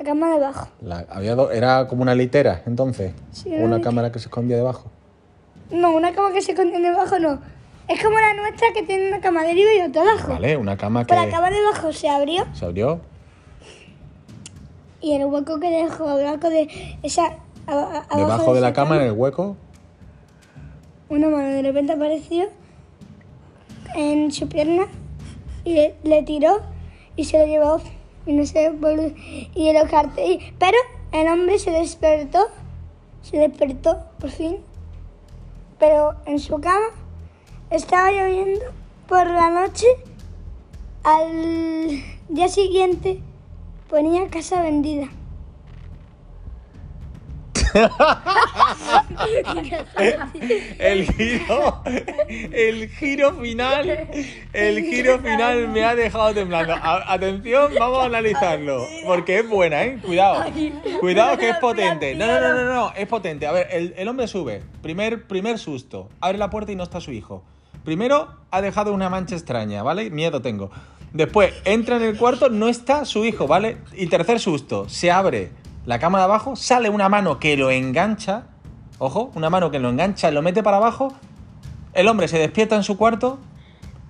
La 0.00 0.04
cama 0.04 0.30
de 0.30 0.36
abajo. 0.36 0.68
La- 0.80 1.06
había 1.10 1.34
do- 1.36 1.50
era 1.52 1.86
como 1.86 2.02
una 2.02 2.14
litera, 2.14 2.62
entonces. 2.66 3.14
Sí, 3.32 3.50
una 3.50 3.76
una 3.76 3.80
cámara 3.80 4.10
que 4.12 4.18
se 4.18 4.26
escondía 4.26 4.56
debajo. 4.56 4.90
No, 5.70 5.92
una 5.92 6.12
cama 6.12 6.32
que 6.32 6.42
se 6.42 6.54
contiene 6.54 6.90
debajo 6.90 7.18
no. 7.20 7.40
Es 7.88 8.02
como 8.02 8.18
la 8.18 8.34
nuestra 8.34 8.68
que 8.74 8.82
tiene 8.82 9.08
una 9.08 9.20
cama 9.20 9.42
de 9.44 9.50
arriba 9.52 9.70
y 9.74 9.80
otra 9.88 10.02
abajo. 10.02 10.32
Vale, 10.32 10.56
una 10.56 10.76
cama 10.76 11.04
que 11.04 11.14
Pues 11.14 11.26
la 11.26 11.30
cama 11.30 11.50
de 11.50 11.56
abajo 11.58 11.92
se 11.92 12.08
abrió 12.08 12.46
se 12.52 12.64
abrió. 12.66 13.00
y 15.00 15.12
el 15.14 15.24
hueco 15.26 15.58
que 15.60 15.70
dejó 15.70 16.08
abajo 16.08 16.50
de 16.50 16.96
esa 17.02 17.26
a- 17.66 17.72
a- 17.72 17.74
abajo 17.98 18.16
Debajo 18.18 18.54
de 18.54 18.60
la 18.60 18.72
cama, 18.72 18.96
en 18.96 19.02
el 19.02 19.12
hueco, 19.12 19.56
una 21.08 21.28
mano 21.28 21.48
de 21.48 21.62
repente 21.62 21.92
apareció 21.92 22.46
en 23.94 24.30
su 24.32 24.48
pierna 24.48 24.86
y 25.64 25.74
le, 25.74 25.94
le 26.02 26.22
tiró 26.22 26.60
y 27.16 27.24
se 27.24 27.38
lo 27.38 27.46
llevó 27.46 27.80
y 28.26 28.32
no 28.34 28.44
sé 28.44 28.70
volvió- 28.70 29.14
y 29.54 29.72
los 29.72 29.88
carteles 29.88 30.44
pero 30.58 30.76
El 31.10 31.26
hombre 31.28 31.58
se 31.58 31.70
despertó, 31.70 32.48
se 33.22 33.38
despertó 33.38 33.98
por 34.20 34.28
fin, 34.28 34.58
pero 35.78 36.16
en 36.26 36.38
su 36.38 36.60
cama 36.60 36.84
estaba 37.70 38.10
lloviendo 38.10 38.60
por 39.06 39.26
la 39.28 39.50
noche. 39.50 39.86
Al 41.04 42.02
día 42.28 42.48
siguiente 42.48 43.20
ponía 43.88 44.28
casa 44.28 44.62
vendida. 44.62 45.08
El 50.78 51.06
giro, 51.12 51.82
el 52.52 52.88
giro 52.88 53.32
final, 53.34 54.08
el 54.52 54.84
giro 54.84 55.18
final 55.18 55.68
me 55.68 55.84
ha 55.84 55.94
dejado 55.94 56.32
temblando. 56.34 56.74
A- 56.74 57.12
atención, 57.12 57.72
vamos 57.78 58.02
a 58.02 58.06
analizarlo, 58.06 58.86
porque 59.04 59.40
es 59.40 59.48
buena, 59.48 59.84
¿eh? 59.84 59.98
Cuidado, 60.04 60.44
cuidado 61.00 61.36
que 61.36 61.50
es 61.50 61.56
potente. 61.58 62.14
No, 62.14 62.26
no, 62.26 62.40
no, 62.40 62.54
no, 62.54 62.64
no, 62.74 62.92
es 62.96 63.06
potente. 63.06 63.46
A 63.46 63.52
ver, 63.52 63.68
el, 63.70 63.94
el 63.96 64.08
hombre 64.08 64.26
sube, 64.28 64.62
primer, 64.82 65.26
primer 65.26 65.58
susto, 65.58 66.08
abre 66.20 66.38
la 66.38 66.50
puerta 66.50 66.72
y 66.72 66.76
no 66.76 66.84
está 66.84 67.00
su 67.00 67.12
hijo. 67.12 67.42
Primero, 67.88 68.28
ha 68.50 68.60
dejado 68.60 68.92
una 68.92 69.08
mancha 69.08 69.34
extraña, 69.34 69.82
¿vale? 69.82 70.10
Miedo 70.10 70.42
tengo. 70.42 70.70
Después, 71.14 71.54
entra 71.64 71.96
en 71.96 72.02
el 72.02 72.18
cuarto, 72.18 72.50
no 72.50 72.68
está 72.68 73.06
su 73.06 73.24
hijo, 73.24 73.46
¿vale? 73.46 73.78
Y 73.94 74.08
tercer 74.08 74.40
susto, 74.40 74.86
se 74.90 75.10
abre 75.10 75.52
la 75.86 75.98
cama 75.98 76.18
de 76.18 76.24
abajo, 76.24 76.54
sale 76.54 76.90
una 76.90 77.08
mano 77.08 77.38
que 77.38 77.56
lo 77.56 77.70
engancha, 77.70 78.42
ojo, 78.98 79.32
una 79.34 79.48
mano 79.48 79.70
que 79.70 79.78
lo 79.78 79.88
engancha, 79.88 80.30
lo 80.30 80.42
mete 80.42 80.62
para 80.62 80.76
abajo, 80.76 81.14
el 81.94 82.08
hombre 82.08 82.28
se 82.28 82.38
despierta 82.38 82.76
en 82.76 82.82
su 82.82 82.98
cuarto, 82.98 83.38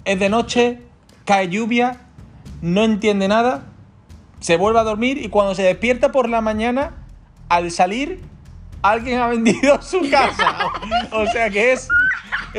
es 0.05 0.19
de 0.19 0.29
noche, 0.29 0.81
cae 1.25 1.49
lluvia, 1.49 2.01
no 2.61 2.83
entiende 2.83 3.29
nada, 3.29 3.67
se 4.41 4.57
vuelve 4.57 4.81
a 4.81 4.83
dormir 4.83 5.19
y 5.19 5.29
cuando 5.29 5.55
se 5.55 5.63
despierta 5.63 6.11
por 6.11 6.29
la 6.29 6.41
mañana, 6.41 6.97
al 7.49 7.71
salir, 7.71 8.25
alguien 8.83 9.21
ha 9.21 9.29
vendido 9.29 9.81
su 9.83 10.01
casa. 10.11 10.57
O 11.13 11.27
sea 11.27 11.49
que 11.49 11.73
es, 11.73 11.89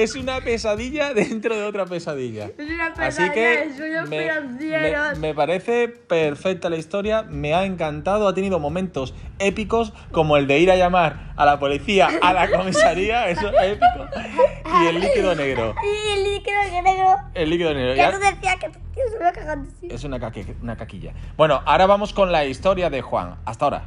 es 0.04 0.16
una 0.16 0.42
pesadilla 0.42 1.14
dentro 1.14 1.56
de 1.56 1.64
otra 1.64 1.86
pesadilla. 1.86 2.46
Es 2.58 2.70
una 2.70 2.88
Así 2.88 3.00
pesadilla 3.00 3.34
que 3.34 3.42
de 3.68 3.76
sueños 3.78 4.10
me, 4.10 4.28
me- 4.28 5.16
me 5.20 5.34
parece 5.34 5.88
perfecta 5.88 6.70
la 6.70 6.78
historia, 6.78 7.24
me 7.24 7.54
ha 7.54 7.66
encantado, 7.66 8.28
ha 8.28 8.34
tenido 8.34 8.60
momentos 8.60 9.14
épicos 9.40 9.94
como 10.12 10.38
el 10.38 10.48
de 10.48 10.60
ir 10.60 10.72
a 10.72 10.76
llamar 10.76 11.34
a 11.36 11.46
la 11.46 11.60
policía 11.60 12.10
a 12.22 12.34
la 12.34 12.50
comisaría, 12.50 13.30
eso 13.30 13.50
es 13.50 13.56
épico, 13.72 14.08
y 14.84 14.88
el 14.88 15.00
líquido 15.00 15.36
negro. 15.36 15.76
Y 15.84 16.14
el 16.14 16.24
líquido 16.24 16.82
negro, 16.84 17.16
El 17.34 17.50
líquido 17.50 17.74
negro. 17.74 17.92
que 17.94 17.98
ya- 17.98 18.12
tú 18.12 18.18
decías 18.20 18.56
que 18.58 18.70
se 19.10 19.16
iba 19.16 19.32
cagando 19.32 19.70
así. 19.78 19.88
es 19.90 20.04
una, 20.04 20.20
caque- 20.20 20.56
una 20.62 20.76
caquilla. 20.76 21.14
Bueno, 21.38 21.62
ahora 21.66 21.86
vamos 21.86 22.14
con 22.14 22.32
la 22.32 22.46
historia 22.46 22.90
de 22.90 23.02
Juan. 23.02 23.36
Hasta 23.46 23.66
ahora. 23.66 23.84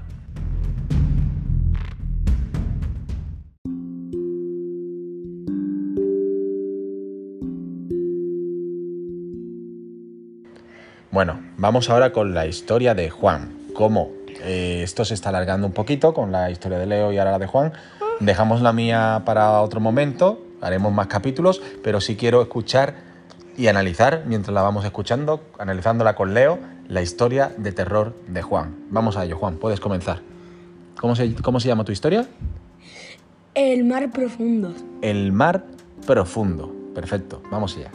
Bueno, 11.13 11.41
vamos 11.59 11.91
ahora 11.91 12.11
con 12.11 12.33
la 12.33 12.47
historia 12.47 12.95
de 12.95 13.11
Juan. 13.11 13.55
Como 13.75 14.13
eh, 14.45 14.81
esto 14.83 15.05
se 15.05 15.13
está 15.13 15.29
alargando 15.29 15.67
un 15.67 15.75
poquito 15.75 16.15
con 16.15 16.33
la 16.33 16.51
historia 16.51 16.79
de 16.79 16.87
Leo 16.87 17.13
y 17.13 17.19
ahora 17.19 17.33
la 17.33 17.39
de 17.39 17.47
Juan, 17.47 17.75
dejamos 18.21 18.63
la 18.63 18.73
mía 18.73 19.21
para 19.27 19.61
otro 19.61 19.79
momento, 19.79 20.43
haremos 20.63 20.91
más 20.91 21.09
capítulos, 21.09 21.61
pero 21.85 22.01
sí 22.01 22.17
quiero 22.17 22.41
escuchar 22.41 22.95
y 23.59 23.67
analizar, 23.67 24.23
mientras 24.25 24.55
la 24.55 24.63
vamos 24.63 24.87
escuchando, 24.87 25.45
analizándola 25.59 26.15
con 26.15 26.33
Leo, 26.33 26.59
la 26.89 27.03
historia 27.03 27.53
de 27.59 27.73
terror 27.73 28.17
de 28.27 28.41
Juan. 28.41 28.75
Vamos 28.89 29.19
a 29.19 29.27
ello, 29.27 29.37
Juan, 29.37 29.57
puedes 29.57 29.81
comenzar. 29.81 30.21
¿Cómo 30.99 31.15
se, 31.15 31.35
cómo 31.35 31.61
se 31.61 31.69
llama 31.69 31.85
tu 31.85 31.93
historia? 31.93 32.27
El 33.53 33.85
mar 33.85 34.11
profundo. 34.13 34.73
El 35.03 35.31
mar 35.31 35.63
profundo. 36.07 36.75
Perfecto, 36.95 37.43
vamos 37.51 37.77
allá. 37.77 37.91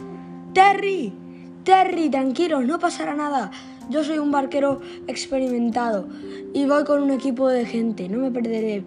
Terry, 0.54 1.12
Terry, 1.64 2.08
tranquilo, 2.08 2.60
no 2.62 2.78
pasará 2.78 3.14
nada. 3.14 3.50
Yo 3.90 4.04
soy 4.04 4.18
un 4.18 4.30
barquero 4.30 4.80
experimentado 5.06 6.08
y 6.54 6.66
voy 6.66 6.84
con 6.84 7.02
un 7.02 7.10
equipo 7.10 7.48
de 7.48 7.64
gente, 7.66 8.08
no 8.08 8.18
me 8.18 8.30
perderé. 8.30 8.82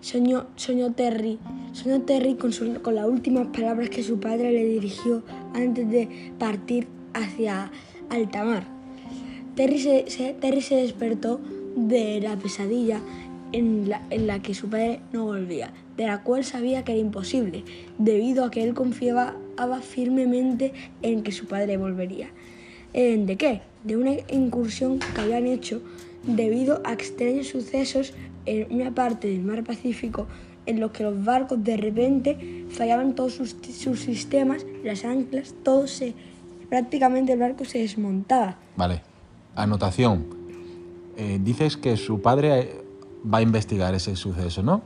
Soñó, 0.00 0.46
soñó 0.56 0.92
Terry, 0.92 1.38
soñó 1.72 2.00
Terry 2.02 2.34
con, 2.34 2.50
con 2.82 2.94
las 2.94 3.06
últimas 3.06 3.46
palabras 3.48 3.88
que 3.90 4.02
su 4.02 4.18
padre 4.18 4.50
le 4.50 4.64
dirigió 4.64 5.22
antes 5.54 5.88
de 5.90 6.32
partir 6.38 6.88
hacia 7.14 7.70
alta 8.10 8.44
mar. 8.44 8.64
Terry 9.54 9.78
se, 9.78 10.10
se- 10.10 10.32
Terry 10.34 10.60
se 10.62 10.76
despertó 10.76 11.40
de 11.76 12.20
la 12.20 12.36
pesadilla 12.36 13.00
en 13.52 13.88
la, 13.88 14.02
en 14.10 14.26
la 14.26 14.40
que 14.40 14.54
su 14.54 14.68
padre 14.68 15.00
no 15.12 15.24
volvía, 15.26 15.72
de 15.96 16.06
la 16.06 16.22
cual 16.22 16.42
sabía 16.44 16.84
que 16.84 16.92
era 16.92 17.00
imposible, 17.00 17.62
debido 17.98 18.44
a 18.44 18.50
que 18.50 18.64
él 18.64 18.74
confiaba 18.74 19.36
firmemente 19.80 20.72
en 21.02 21.22
que 21.22 21.32
su 21.32 21.46
padre 21.46 21.76
volvería. 21.76 22.28
¿De 22.92 23.36
qué? 23.38 23.62
De 23.84 23.96
una 23.96 24.12
incursión 24.30 24.98
que 25.14 25.20
habían 25.22 25.46
hecho 25.46 25.80
debido 26.26 26.82
a 26.84 26.92
extraños 26.92 27.48
sucesos 27.48 28.12
en 28.44 28.66
una 28.72 28.94
parte 28.94 29.28
del 29.28 29.42
mar 29.42 29.64
Pacífico 29.64 30.26
en 30.66 30.78
los 30.78 30.90
que 30.92 31.02
los 31.02 31.24
barcos 31.24 31.64
de 31.64 31.76
repente 31.76 32.66
fallaban 32.70 33.14
todos 33.14 33.32
sus, 33.34 33.56
sus 33.76 34.00
sistemas, 34.00 34.64
las 34.84 35.04
anclas, 35.04 35.54
todo 35.64 35.86
se... 35.88 36.14
prácticamente 36.68 37.32
el 37.32 37.38
barco 37.40 37.64
se 37.64 37.78
desmontaba. 37.78 38.58
Vale. 38.76 39.02
Anotación. 39.56 40.26
Eh, 41.16 41.38
dices 41.42 41.76
que 41.76 41.96
su 41.96 42.20
padre 42.22 42.60
eh, 42.60 42.84
va 43.32 43.38
a 43.38 43.42
investigar 43.42 43.94
ese 43.94 44.14
suceso, 44.16 44.62
¿no? 44.62 44.82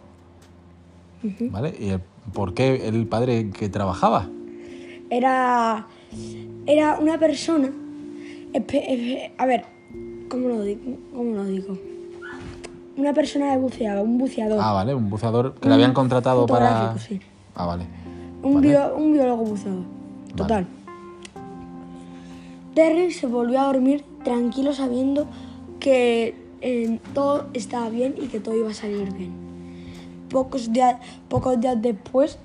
¿Vale? 1.51 1.75
¿Y 1.79 1.89
el- 1.89 2.01
por 2.33 2.55
qué 2.55 2.89
el 2.89 3.07
padre 3.07 3.51
que 3.51 3.69
trabajaba? 3.69 4.29
Era, 5.11 5.87
era 6.67 6.99
una 6.99 7.19
persona. 7.19 7.71
A 9.39 9.47
ver, 9.47 9.65
¿cómo 10.29 10.49
lo 10.49 10.63
digo? 10.63 10.81
¿Cómo 11.15 11.35
lo 11.35 11.45
digo? 11.45 11.79
Una 12.97 13.13
persona 13.13 13.53
de 13.53 13.59
buceado, 13.59 14.03
un 14.03 14.17
buceador. 14.19 14.59
Ah, 14.63 14.73
vale, 14.73 14.95
un 14.95 15.11
buceador 15.11 15.55
que 15.57 15.69
le 15.69 15.75
habían 15.75 15.93
contratado 15.93 16.47
para... 16.47 16.97
sí. 16.99 17.21
Ah, 17.55 17.67
vale. 17.67 17.85
un, 18.43 18.55
vale. 18.55 18.69
bio- 18.69 18.97
un 18.97 19.13
biólogo 19.13 19.45
buceador. 19.45 19.83
Total. 20.35 20.67
Terry 22.75 23.11
se 23.11 23.27
volvió 23.27 23.61
a 23.61 23.65
dormir 23.67 24.05
tranquilo 24.25 24.73
sabiendo 24.73 25.27
que 25.81 26.35
eh, 26.61 26.99
todo 27.15 27.47
estaba 27.55 27.89
bien 27.91 28.15
y 28.21 28.27
que 28.27 28.41
todo 28.41 28.57
iba 28.57 28.71
a 28.71 28.75
salir 28.75 29.13
bien. 29.13 29.33
Pocos 30.31 30.73
días, 30.73 30.97
pocos 31.29 31.61
días 31.61 31.81
después, 31.81 32.39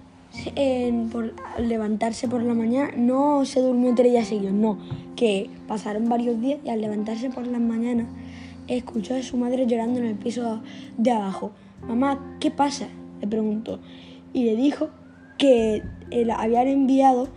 levantarse 1.59 2.27
por 2.27 2.41
la 2.43 2.53
mañana, 2.53 2.91
no 2.95 3.45
se 3.45 3.61
durmió 3.61 3.93
tres 3.95 4.11
días 4.11 4.27
seguidos, 4.27 4.53
no, 4.53 4.77
que 5.15 5.50
pasaron 5.67 6.07
varios 6.07 6.39
días 6.39 6.59
y 6.63 6.69
al 6.69 6.81
levantarse 6.81 7.29
por 7.29 7.47
las 7.47 7.61
mañanas 7.61 8.07
escuchó 8.67 9.15
a 9.15 9.21
su 9.21 9.38
madre 9.38 9.65
llorando 9.67 10.00
en 10.00 10.05
el 10.05 10.15
piso 10.15 10.61
de 10.97 11.11
abajo. 11.11 11.51
Mamá, 11.88 12.38
¿qué 12.39 12.51
pasa? 12.51 12.88
le 13.19 13.27
preguntó 13.27 13.79
y 14.33 14.45
le 14.45 14.55
dijo 14.55 14.89
que 15.38 15.83
le 16.09 16.31
habían 16.31 16.67
enviado 16.67 17.27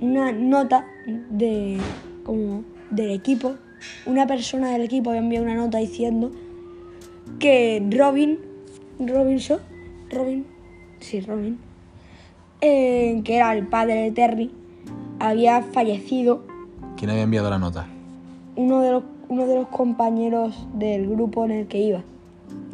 una 0.00 0.32
nota 0.32 0.86
de 1.30 1.78
como 2.24 2.64
del 2.90 3.10
equipo, 3.10 3.56
una 4.06 4.26
persona 4.26 4.70
del 4.70 4.82
equipo 4.82 5.10
había 5.10 5.22
enviado 5.22 5.44
una 5.44 5.54
nota 5.54 5.78
diciendo 5.78 6.32
que 7.38 7.86
Robin, 7.90 8.38
Robinson, 8.98 9.60
Robin, 10.10 10.46
sí, 11.00 11.20
Robin, 11.20 11.58
eh, 12.60 13.20
que 13.24 13.36
era 13.36 13.52
el 13.54 13.66
padre 13.66 13.94
de 14.02 14.10
Terry, 14.12 14.50
había 15.18 15.62
fallecido 15.62 16.42
¿Quién 16.96 17.10
había 17.10 17.22
enviado 17.22 17.50
la 17.50 17.58
nota? 17.58 17.86
uno 18.56 18.80
de 18.80 18.90
los, 18.92 19.02
uno 19.28 19.46
de 19.46 19.54
los 19.54 19.68
compañeros 19.68 20.66
del 20.74 21.08
grupo 21.08 21.44
en 21.44 21.50
el 21.50 21.66
que 21.66 21.78
iba. 21.78 22.02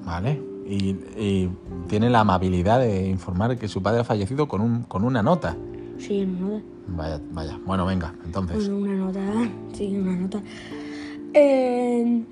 Vale. 0.05 0.41
Y, 0.65 0.91
y 1.19 1.51
tiene 1.89 2.09
la 2.09 2.21
amabilidad 2.21 2.79
de 2.81 3.09
informar 3.09 3.59
que 3.59 3.67
su 3.67 3.83
padre 3.83 4.01
ha 4.01 4.05
fallecido 4.05 4.47
con, 4.47 4.61
un, 4.61 4.83
con 4.85 5.05
una 5.05 5.23
nota. 5.23 5.57
Sí, 5.99 6.23
una 6.23 6.41
nota. 6.41 6.63
Vaya, 6.87 7.21
vaya. 7.33 7.59
Bueno, 7.67 7.85
venga, 7.85 8.15
entonces. 8.25 8.69
Bueno, 8.69 8.77
una 8.77 8.95
nota, 9.07 9.51
sí, 9.73 9.97
una 9.97 10.17
nota. 10.17 10.41
Eh, 11.35 12.23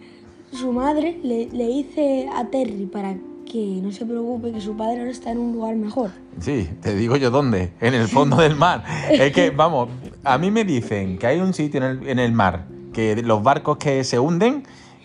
su 0.53 0.73
madre 0.73 1.19
le, 1.23 1.49
le 1.51 1.67
dice 1.67 2.29
a 2.33 2.45
Terry 2.47 2.87
para 2.87 3.17
que 3.51 3.59
no 3.83 3.91
se 3.91 4.05
preocupe 4.07 4.53
que 4.53 4.61
su 4.61 4.77
padre 4.77 5.01
ahora 5.01 5.11
está 5.11 5.33
en 5.33 5.39
un 5.39 5.53
lugar 5.55 5.75
mejor. 5.75 6.11
Sí, 6.41 6.69
te 6.83 6.95
digo 6.95 7.17
yo 7.17 7.31
dónde, 7.31 7.73
en 7.81 7.95
el 7.95 8.07
fondo 8.09 8.37
del 8.37 8.55
mar. 8.55 8.85
Es 9.11 9.33
que, 9.33 9.51
vamos, 9.57 9.89
a 10.23 10.39
mí 10.39 10.51
me 10.51 10.65
dicen 10.65 11.19
que 11.19 11.27
hay 11.27 11.41
un 11.41 11.53
sitio 11.53 11.79
en 11.85 11.87
el, 12.03 12.09
en 12.09 12.19
el 12.19 12.33
mar, 12.33 12.67
que 12.93 13.17
los 13.23 13.43
barcos 13.43 13.79
que 13.79 14.05
se 14.05 14.19
hunden, 14.21 14.63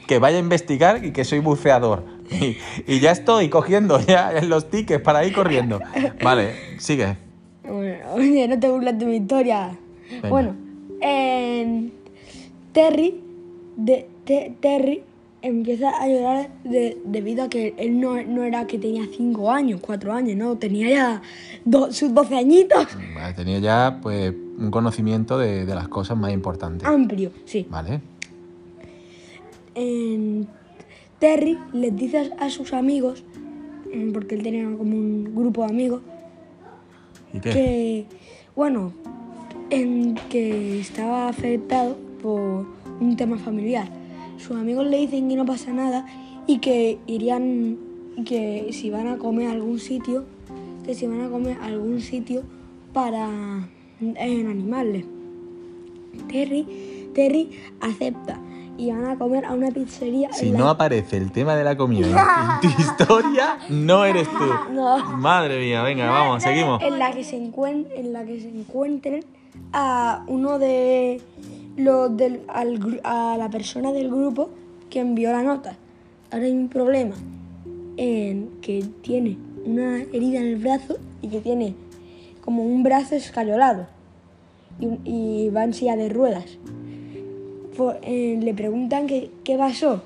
que 0.08 0.20
vaya 0.20 0.38
a 0.38 0.40
investigar 0.40 1.04
y 1.04 1.12
que 1.12 1.24
soy 1.24 1.40
buceador. 1.40 2.04
Y, 2.30 2.58
y 2.86 3.00
ya 3.00 3.12
estoy 3.12 3.50
cogiendo 3.50 4.00
ya 4.00 4.32
los 4.42 4.70
tickets 4.70 5.02
para 5.04 5.25
ir 5.25 5.34
corriendo. 5.34 5.80
Vale, 6.24 6.54
sigue. 6.80 7.18
Bueno, 7.64 7.96
oye, 8.14 8.48
no 8.48 8.60
te 8.60 8.70
burles 8.70 8.98
de 9.00 9.06
mi 9.06 9.16
historia. 9.18 9.75
Venga. 10.10 10.30
Bueno, 10.30 10.56
eh, 11.02 11.90
Terry, 12.74 13.22
de, 13.75 14.08
Te- 14.24 14.56
Terry 14.60 15.02
empieza 15.46 15.90
a 15.90 16.08
llorar 16.08 16.50
de- 16.64 16.98
debido 17.06 17.44
a 17.44 17.50
que 17.50 17.74
él 17.78 18.00
no, 18.00 18.22
no 18.24 18.44
era 18.44 18.66
que 18.68 18.78
tenía 18.80 19.04
5 19.16 19.52
años, 19.52 19.80
4 19.82 20.12
años, 20.14 20.36
no, 20.38 20.58
tenía 20.58 20.90
ya 20.90 21.22
do- 21.64 21.92
sus 21.92 22.14
12 22.14 22.36
añitos. 22.36 22.88
Vale, 23.14 23.34
Tenía 23.34 23.60
ya 23.60 24.00
pues 24.02 24.34
un 24.58 24.72
conocimiento 24.72 25.38
de, 25.38 25.66
de 25.66 25.75
las 25.75 25.88
cosas 25.88 26.18
más 26.18 26.32
importantes. 26.34 26.88
Amplio, 26.88 27.32
sí. 27.46 27.66
Vale. 27.70 28.02
En- 29.75 30.48
Terry 31.20 31.58
les 31.74 31.96
dice 31.96 32.32
a, 32.40 32.50
sus 32.50 32.74
amigos, 32.74 33.24
mm, 33.94 34.12
porque 34.12 34.36
él 34.36 34.44
tenía 34.44 34.66
como 34.78 34.96
un 34.98 35.34
grupo 35.36 35.64
de 35.64 35.70
amigos, 35.70 36.02
¿Y 37.34 37.40
qué? 37.40 37.50
que, 37.52 38.06
bueno, 38.56 38.92
en 39.70 40.16
que 40.30 40.80
estaba 40.80 41.30
afectado 41.30 41.98
por 42.22 42.66
un 43.00 43.16
tema 43.18 43.38
familiar. 43.38 43.88
Sus 44.38 44.56
amigos 44.58 44.86
le 44.88 44.98
dicen 44.98 45.30
que 45.30 45.36
no 45.36 45.46
pasa 45.46 45.72
nada 45.72 46.06
y 46.48 46.60
que 46.60 47.00
irían, 47.08 47.77
que 48.25 48.70
si 48.72 48.89
van 48.89 49.08
a 49.08 49.18
comer 49.18 49.48
a 49.48 49.51
algún 49.51 49.80
sitio, 49.80 50.25
que 50.86 50.94
si 50.94 51.08
van 51.08 51.22
a 51.22 51.30
comer 51.30 51.58
a 51.62 51.65
algún 51.65 52.01
sitio 52.01 52.44
para 52.94 53.27
eh, 54.01 54.46
animarle. 54.48 55.06
Terry, 56.30 56.65
Terry 57.13 57.50
acepta 57.82 58.39
y 58.77 58.92
van 58.92 59.06
a 59.06 59.18
comer 59.18 59.46
a 59.46 59.54
una 59.54 59.70
pizzería. 59.72 60.32
Si 60.34 60.48
en 60.48 60.54
la- 60.54 60.60
no 60.60 60.70
aparece 60.70 61.18
el 61.18 61.32
tema 61.32 61.56
de 61.56 61.63
la 61.63 61.75
comida 61.77 62.60
en 62.63 62.70
tu 62.72 62.82
historia, 62.82 63.58
no 63.70 64.04
eres 64.06 64.27
tú. 64.30 64.74
No. 64.74 65.18
Madre 65.18 65.60
mía, 65.60 65.82
venga, 65.84 66.10
vamos, 66.10 66.44
seguimos. 66.44 66.82
en 66.84 67.00
la 67.00 67.12
que 67.12 67.24
se 67.24 67.38
encuent- 67.42 67.88
en 67.96 68.12
la 68.13 68.25
que 68.25 68.39
se 68.42 68.50
encuentren 68.50 69.24
a 69.72 70.24
uno 70.27 70.60
de 70.60 71.22
los 71.77 72.15
del 72.15 72.41
al 72.48 73.00
a 73.03 73.36
la 73.38 73.50
persona 73.50 73.91
del 73.91 74.10
grupo 74.10 74.50
que 74.89 75.00
envió 75.00 75.32
la 75.32 75.44
nota. 75.44 75.75
Ahora 76.32 76.46
hay 76.46 76.51
un 76.51 76.70
problema 76.70 77.15
en 77.98 78.50
que 78.62 78.84
tiene 79.01 79.38
una 79.65 80.01
herida 80.01 80.39
en 80.39 80.46
el 80.48 80.55
brazo 80.58 80.98
y 81.22 81.27
que 81.29 81.39
tiene 81.41 81.75
como 82.41 82.63
un 82.63 82.84
brazo 82.84 83.15
escayolado 83.15 83.88
y, 84.79 84.88
y 85.46 85.50
va 85.50 85.63
en 85.63 85.74
silla 85.74 85.96
de 85.96 86.10
ruedas. 86.10 86.58
Eh, 88.03 88.39
le 88.41 88.53
preguntan 88.53 89.05
que- 89.08 89.32
qué 89.44 89.58
pasó 89.58 90.01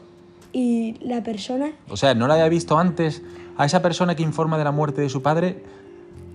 y 0.51 0.95
la 1.01 1.21
persona 1.23 1.71
O 1.89 1.97
sea, 1.97 2.15
no 2.15 2.27
la 2.27 2.33
había 2.33 2.49
visto 2.49 2.79
antes 2.79 3.21
a 3.57 3.65
esa 3.65 3.81
persona 3.83 4.15
que 4.15 4.23
informa 4.23 4.57
de 4.57 4.63
la 4.63 4.71
muerte 4.71 5.01
de 5.01 5.09
su 5.09 5.21
padre. 5.21 5.57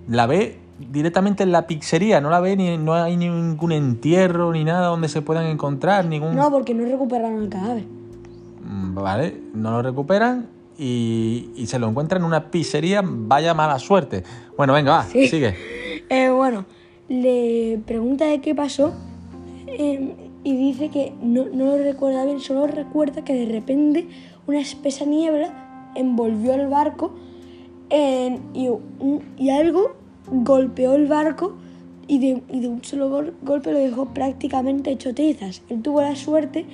La 0.07 0.27
ve 0.27 0.59
directamente 0.79 1.43
en 1.43 1.53
la 1.53 1.67
pizzería, 1.67 2.21
no 2.21 2.31
la 2.31 2.41
ve 2.41 2.57
ni 2.57 2.77
no 2.79 2.95
hay 2.95 3.17
ningún 3.17 3.73
entierro 3.73 4.53
ni 4.53 4.65
nada 4.65 4.89
donde 4.89 5.09
se 5.09 5.23
puedan 5.23 5.47
encontrar, 5.47 6.05
ningún 6.07 6.35
no 6.35 6.51
porque 6.51 6.75
no 6.75 6.85
recuperaron 6.85 7.43
el 7.43 7.49
cadáver. 7.49 7.85
Mm, 8.65 8.95
Vale, 8.95 9.41
no 9.55 9.71
lo 9.73 9.83
recuperan 9.83 10.47
y, 10.79 11.51
y 11.57 11.67
se 11.67 11.79
lo 11.79 11.89
encuentran 11.89 12.23
en 12.23 12.27
una 12.27 12.51
pizzería, 12.51 13.03
vaya 13.05 13.55
mala 13.55 13.79
suerte. 13.79 14.25
Bueno, 14.57 14.73
venga, 14.73 14.93
va, 14.93 15.03
Sí. 15.05 15.29
sigue. 15.29 15.55
Eh, 16.11 16.29
bueno, 16.29 16.67
le 17.09 17.81
pregunta 17.87 18.27
de 18.27 18.41
qué 18.43 18.55
pasó 18.55 18.93
eh, 19.69 20.15
y 20.45 20.57
dice 20.57 20.91
que 20.91 21.15
no, 21.23 21.47
no 21.53 21.65
lo 21.65 21.79
recuerda 21.79 22.25
bien, 22.27 22.41
solo 22.41 22.67
recuerda 22.67 23.25
que 23.25 23.33
de 23.33 23.51
repente 23.51 24.07
una 24.47 24.61
espesa 24.61 25.07
niebla 25.07 25.91
envolvió 25.95 26.53
el 26.55 26.67
barco 26.69 27.15
en- 27.89 28.41
y, 28.53 28.69
y 29.39 29.49
algo 29.51 29.97
golpeó 30.31 30.95
el 30.95 31.07
barco 31.07 31.55
y 32.07 32.19
de, 32.19 32.43
un 32.69 32.85
solo 32.85 33.09
gol- 33.09 33.35
golpe 33.43 33.73
lo 33.73 33.79
dejó 33.79 34.07
prácticamente 34.07 34.91
hecho 34.91 35.15
trizas. 35.15 35.63
Él 35.71 35.81
tuvo 35.83 36.03
la 36.03 36.17
suerte 36.17 36.67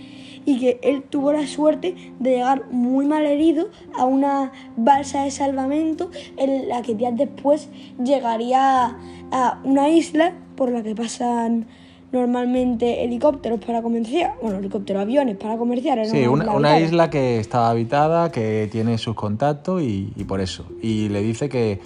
y 0.45 0.59
que 0.59 0.81
él 0.83 1.03
tuvo 1.03 1.33
la 1.33 1.47
suerte 1.47 1.95
de 2.19 2.31
llegar 2.31 2.65
muy 2.73 3.07
mal 3.07 3.25
herido 3.27 3.69
a 3.97 4.07
una 4.07 4.53
balsa 4.77 5.23
de 5.25 5.31
salvamento 5.31 6.11
en 6.37 6.69
la 6.69 6.83
que 6.83 6.95
días 6.95 7.17
después 7.17 7.69
llegaría 8.03 8.97
a 9.31 9.61
una 9.65 9.89
isla 9.89 10.33
por 10.57 10.71
la 10.73 10.83
que 10.83 10.95
pasan 10.95 11.67
normalmente 12.13 13.05
helicópteros 13.05 13.61
para 13.65 13.83
comerciar, 13.83 14.35
bueno, 14.43 14.59
helicópteros, 14.59 15.03
aviones 15.03 15.37
para 15.37 15.57
comerciar. 15.57 16.05
Sí, 16.07 16.27
una, 16.27 16.81
isla 16.81 17.11
que 17.11 17.39
estaba 17.39 17.71
habitada, 17.71 18.33
que 18.33 18.69
tiene 18.71 18.99
sus 18.99 19.15
contactos 19.15 19.83
y, 19.83 20.13
y 20.17 20.25
por 20.25 20.41
eso. 20.41 20.67
Y 20.83 21.09
le 21.09 21.23
dice 21.23 21.49
que 21.49 21.81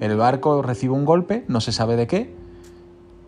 el 0.00 0.16
barco 0.16 0.62
recibe 0.62 0.94
un 0.94 1.04
golpe, 1.04 1.44
no 1.48 1.60
se 1.60 1.72
sabe 1.72 1.96
de 1.96 2.06
qué, 2.06 2.34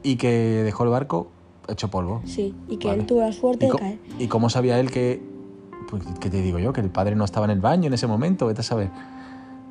y 0.03 0.17
que 0.17 0.29
dejó 0.65 0.85
el 0.85 0.91
barco 0.91 1.29
hecho 1.69 1.89
polvo. 1.89 2.23
Sí, 2.25 2.55
y 2.69 2.77
que 2.77 2.89
Vale. 2.89 3.01
él 3.01 3.07
tuvo 3.07 3.21
la 3.21 3.33
suerte 3.33 3.67
¿Y, 3.67 3.71
de 3.71 3.77
caer. 3.77 3.99
¿Y 4.19 4.27
cómo 4.29 4.51
sabía 4.51 4.79
él 4.79 4.91
que, 4.91 5.23
pues, 5.89 6.03
qué 6.21 6.31
te 6.31 6.43
digo 6.43 6.59
yo, 6.59 6.73
que 6.73 6.81
el 6.81 6.91
padre 6.91 7.17
no 7.17 7.25
estaba 7.25 7.47
en 7.47 7.53
el 7.53 7.61
baño 7.61 7.87
en 7.87 7.95
ese 7.95 8.07
momento? 8.07 8.47
Vete 8.47 8.61
a 8.61 8.65
saber. 8.65 8.91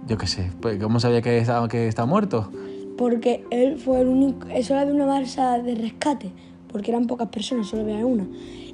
Yo 0.08 0.18
qué 0.18 0.28
sé, 0.28 0.52
pues, 0.62 0.82
¿cómo 0.82 1.00
sabía 1.00 1.22
que 1.22 1.38
estaba, 1.38 1.68
que 1.68 1.88
estaba 1.88 2.06
muerto? 2.06 2.50
Porque 2.98 3.46
él 3.50 3.78
fue 3.78 4.02
el 4.02 4.08
único, 4.08 4.48
eso 4.48 4.74
era 4.74 4.86
de 4.86 4.94
una 4.94 5.06
balsa 5.06 5.60
de 5.60 5.76
rescate, 5.76 6.32
porque 6.72 6.92
eran 6.92 7.08
pocas 7.08 7.30
personas, 7.30 7.68
solo 7.68 7.84
había 7.84 8.06
una. 8.06 8.26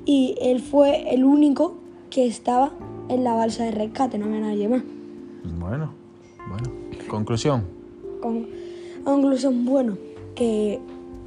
Y 0.05 0.35
él 0.41 0.59
fue 0.61 1.13
el 1.13 1.23
único 1.23 1.75
que 2.09 2.25
estaba 2.27 2.71
en 3.09 3.23
la 3.23 3.33
balsa 3.33 3.63
de 3.65 3.71
rescate, 3.71 4.17
no 4.17 4.25
había 4.25 4.39
nadie 4.41 4.67
más. 4.67 4.83
Bueno, 5.59 5.91
bueno. 6.49 6.69
Conclusión. 7.09 7.63
Con 8.21 8.47
conclusión, 9.03 9.65
bueno, 9.65 9.97
que 10.35 10.79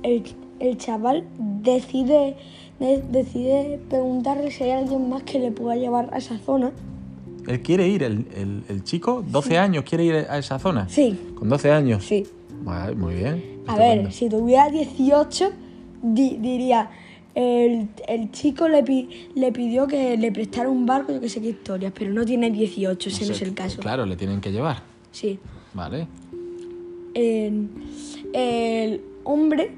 el, 0.02 0.22
el 0.61 0.76
chaval 0.78 1.24
decide, 1.62 2.37
de- 2.81 3.02
decide 3.11 3.81
preguntarle 3.88 4.50
si 4.50 4.64
hay 4.64 4.70
alguien 4.72 5.09
más 5.09 5.22
que 5.22 5.38
le 5.38 5.52
pueda 5.52 5.76
llevar 5.76 6.09
a 6.12 6.18
esa 6.18 6.38
zona. 6.38 6.72
Él 7.46 7.62
quiere 7.62 7.88
ir, 7.88 8.02
el, 8.02 8.26
el- 8.37 8.62
el 8.68 8.85
chico, 8.85 9.24
12 9.26 9.57
años, 9.59 9.85
quiere 9.85 10.04
ir 10.04 10.14
a 10.28 10.38
esa 10.38 10.59
zona. 10.59 10.88
Sí, 10.88 11.18
Con 11.37 11.48
12 11.48 11.70
años. 11.70 12.04
sí. 12.04 12.26
Muy 12.96 13.14
bien. 13.14 13.61
A 13.68 13.76
ver, 13.76 14.12
si 14.12 14.28
tuviera 14.28 14.68
18, 14.68 15.50
di- 16.02 16.37
diría, 16.38 16.90
el, 17.34 17.88
el 18.08 18.30
chico 18.32 18.68
le, 18.68 18.82
pi- 18.82 19.08
le 19.34 19.52
pidió 19.52 19.87
que 19.87 20.16
le 20.16 20.32
prestara 20.32 20.68
un 20.68 20.87
barco, 20.87 21.12
yo 21.12 21.20
que 21.20 21.28
sé 21.28 21.40
qué 21.40 21.50
historias, 21.50 21.92
pero 21.96 22.12
no 22.12 22.24
tiene 22.24 22.50
18, 22.50 23.08
ese 23.08 23.20
no, 23.20 23.26
sé, 23.26 23.32
es 23.32 23.42
el 23.42 23.54
caso. 23.54 23.80
Claro, 23.80 24.06
le 24.06 24.16
tienen 24.16 24.40
que 24.40 24.50
llevar. 24.52 24.82
Sí. 25.12 25.38
Vale. 25.74 26.06
El, 27.14 27.68
el 28.32 29.00
hombre 29.24 29.72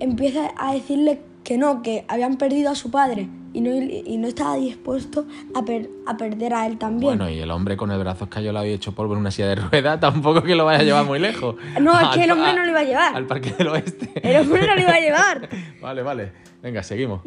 empieza 0.00 0.52
a 0.56 0.74
decirle 0.74 1.20
que 1.46 1.56
no, 1.58 1.80
que 1.80 2.04
habían 2.08 2.38
perdido 2.38 2.70
a 2.72 2.74
su 2.74 2.90
padre 2.90 3.28
y 3.52 3.60
no, 3.60 3.70
y 3.72 4.16
no 4.18 4.26
estaba 4.26 4.56
dispuesto 4.56 5.26
a, 5.54 5.64
per- 5.64 5.88
a 6.04 6.16
perder 6.16 6.52
a 6.52 6.66
él 6.66 6.76
también. 6.76 7.16
Bueno, 7.16 7.30
y 7.30 7.38
el 7.38 7.52
hombre 7.52 7.76
con 7.76 7.92
el 7.92 8.00
brazo 8.00 8.24
escayolado 8.24 8.66
y 8.66 8.70
hecho 8.70 8.96
polvo 8.96 9.12
en 9.14 9.20
una 9.20 9.30
silla 9.30 9.46
de 9.50 9.54
ruedas, 9.54 10.00
tampoco 10.00 10.42
que 10.42 10.56
lo 10.56 10.64
vaya 10.64 10.80
a 10.80 10.82
llevar 10.82 11.06
muy 11.06 11.18
lejos. 11.28 11.54
No, 11.80 11.98
es 12.00 12.08
que 12.08 12.24
el 12.24 12.32
hombre 12.32 12.52
no 12.52 12.64
lo 12.64 12.70
iba 12.70 12.80
a 12.80 12.84
llevar. 12.90 13.14
Al 13.16 13.26
parque 13.26 13.52
del 13.56 13.68
oeste. 13.68 14.10
El 14.28 14.40
hombre 14.44 14.66
no 14.66 14.74
lo 14.74 14.80
iba 14.80 14.92
a 14.92 14.98
llevar. 15.00 15.48
Vale, 15.80 16.02
vale. 16.02 16.32
Venga, 16.64 16.82
seguimos. 16.82 17.20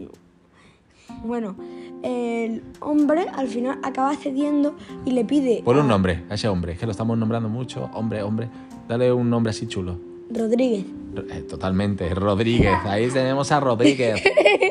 Bueno, 1.23 1.55
el 2.03 2.61
hombre 2.81 3.25
al 3.33 3.47
final 3.47 3.79
acaba 3.83 4.13
cediendo 4.15 4.75
y 5.05 5.11
le 5.11 5.23
pide 5.23 5.61
Ponle 5.63 5.81
un 5.81 5.87
nombre 5.87 6.23
a 6.29 6.33
ese 6.35 6.47
hombre, 6.49 6.73
es 6.73 6.79
que 6.79 6.85
lo 6.85 6.91
estamos 6.91 7.17
nombrando 7.17 7.47
mucho. 7.47 7.89
Hombre, 7.93 8.21
hombre. 8.21 8.49
Dale 8.89 9.13
un 9.13 9.29
nombre 9.29 9.51
así 9.51 9.65
chulo. 9.67 9.97
Rodríguez. 10.29 10.85
Eh, 11.29 11.41
totalmente, 11.41 12.13
Rodríguez. 12.13 12.77
Ahí 12.85 13.09
tenemos 13.09 13.51
a 13.51 13.59
Rodríguez. 13.59 14.21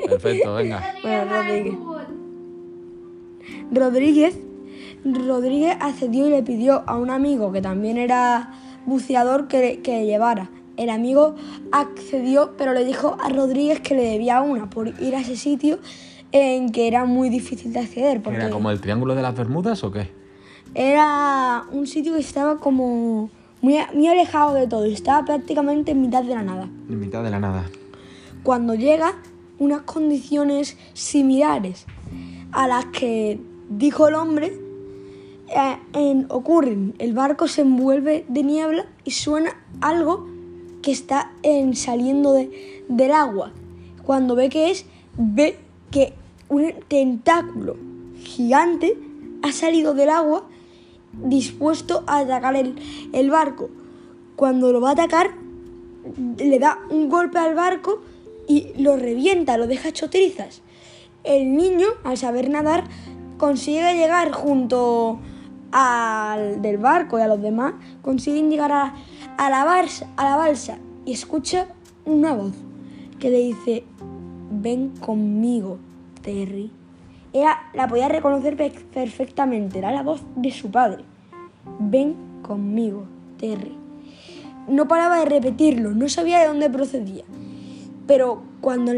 Perfecto, 0.09 0.55
venga. 0.55 0.94
Bueno, 1.03 1.24
Rodríguez. 1.33 1.74
Rodríguez. 3.70 4.38
Rodríguez 5.05 5.77
accedió 5.81 6.27
y 6.27 6.31
le 6.31 6.42
pidió 6.42 6.83
a 6.87 6.96
un 6.96 7.11
amigo 7.11 7.53
que 7.53 7.62
también 7.62 7.98
era 7.98 8.53
buceador 8.87 9.48
que, 9.48 9.81
que 9.83 9.98
le 9.98 10.07
llevara. 10.07 10.51
El 10.77 10.90
amigo 10.90 11.35
accedió, 11.72 12.55
pero 12.57 12.72
le 12.72 12.85
dijo 12.85 13.16
a 13.20 13.29
Rodríguez 13.29 13.81
que 13.81 13.94
le 13.94 14.03
debía 14.03 14.40
una 14.40 14.70
por 14.70 14.88
ir 15.01 15.16
a 15.16 15.20
ese 15.20 15.37
sitio 15.37 15.79
en 16.31 16.70
que 16.70 16.87
era 16.87 17.05
muy 17.05 17.31
difícil 17.31 17.72
de 17.72 17.81
acceder. 17.81 18.22
Porque 18.22 18.38
¿Era 18.38 18.51
como 18.51 18.70
el 18.70 18.81
Triángulo 18.81 19.14
de 19.14 19.22
las 19.22 19.37
Bermudas 19.37 19.83
o 19.83 19.90
qué? 19.90 20.18
era 20.74 21.64
un 21.72 21.87
sitio 21.87 22.14
que 22.14 22.20
estaba 22.20 22.59
como 22.59 23.31
muy, 23.61 23.77
muy 23.94 24.07
alejado 24.09 24.55
de 24.55 24.66
todo 24.66 24.87
y 24.87 24.92
estaba 24.92 25.25
prácticamente 25.25 25.92
en 25.92 26.01
mitad 26.01 26.23
de 26.23 26.35
la 26.35 26.42
nada. 26.42 26.64
En 26.88 27.01
mitad 27.01 27.23
de 27.23 27.31
la 27.31 27.40
nada. 27.40 27.64
cuando 28.44 28.75
llega 28.75 29.14
unas 29.59 29.83
condiciones 29.83 30.77
similares 30.94 31.87
a 32.53 32.66
las 32.68 32.87
que 32.87 33.40
dijo 33.68 34.09
el 34.09 34.14
hombre, 34.14 34.53
eh, 35.49 35.77
en- 35.92 36.27
ocurren. 36.31 36.94
El 36.99 37.12
barco 37.14 37.49
se 37.49 37.62
envuelve 37.62 38.25
de 38.29 38.42
niebla 38.44 38.87
y 39.05 39.11
suena 39.11 39.51
algo 39.81 40.27
que 40.83 40.92
está 40.92 41.33
en- 41.42 41.75
saliendo 41.75 42.33
de- 42.33 42.85
del 42.88 43.11
agua. 43.12 43.53
Cuando 44.05 44.35
ve 44.37 44.49
que 44.49 44.71
es, 44.71 44.87
ve 45.18 45.57
que 45.90 46.14
un 46.49 46.73
tentáculo 46.87 47.77
gigante 48.23 48.97
ha 49.42 49.53
salido 49.53 49.94
del 49.94 50.11
agua 50.11 50.44
dispuesto 51.24 52.04
a 52.07 52.18
atacar 52.18 52.57
el, 52.57 52.76
el 53.12 53.31
barco. 53.31 53.70
Cuando 54.37 54.72
lo 54.72 54.81
va 54.81 54.90
a 54.90 54.92
atacar, 54.92 55.31
le 56.38 56.59
da 56.59 56.78
un 56.90 57.09
golpe 57.09 57.38
al 57.38 57.54
barco 57.54 58.00
y 58.46 58.72
lo 58.78 58.96
revienta, 58.96 59.59
lo 59.59 59.66
deja 59.66 59.88
hecho. 59.88 60.09
El 61.24 61.57
niño, 61.57 61.87
al 62.04 62.16
saber 62.16 62.48
nadar, 62.48 62.85
consigue 63.37 63.94
llegar 63.94 64.33
junto 64.33 65.18
al 65.72 66.62
del 66.62 66.78
barco 66.78 67.18
y 67.18 67.22
a 67.22 67.28
los 67.28 67.42
demás, 67.42 67.74
consiguen 68.00 68.48
llegar 68.50 68.72
a, 68.72 68.94
a 69.37 69.50
la, 69.50 69.64
balsa, 69.64 70.09
a 70.16 70.24
la 70.24 70.37
balsa 70.37 70.78
y 71.04 71.12
escucha 71.12 71.68
una 72.07 72.33
voz 72.33 72.54
que 73.18 73.31
le 73.31 73.38
dice, 73.38 73.85
ven 74.50 74.94
conmigo, 75.00 75.78
Terry. 76.22 76.70
Ella 77.33 77.59
la 77.74 77.87
podía 77.87 78.09
reconocer 78.09 78.57
pe- 78.57 78.72
perfectamente, 78.94 79.78
era 79.78 79.92
la 79.92 80.02
voz 80.02 80.22
de 80.37 80.50
su 80.50 80.70
padre. 80.70 81.04
Ven 81.78 82.14
conmigo, 82.42 83.04
Terry. 83.38 83.76
No 84.68 84.88
paraba 84.88 85.20
de 85.20 85.26
repetirlo, 85.26 85.92
no 85.92 86.09
sabía 86.09 86.40
de 86.40 86.46
dónde 86.46 86.68
procedía. 86.68 87.24
Pero 88.07 88.42
cuando, 88.61 88.92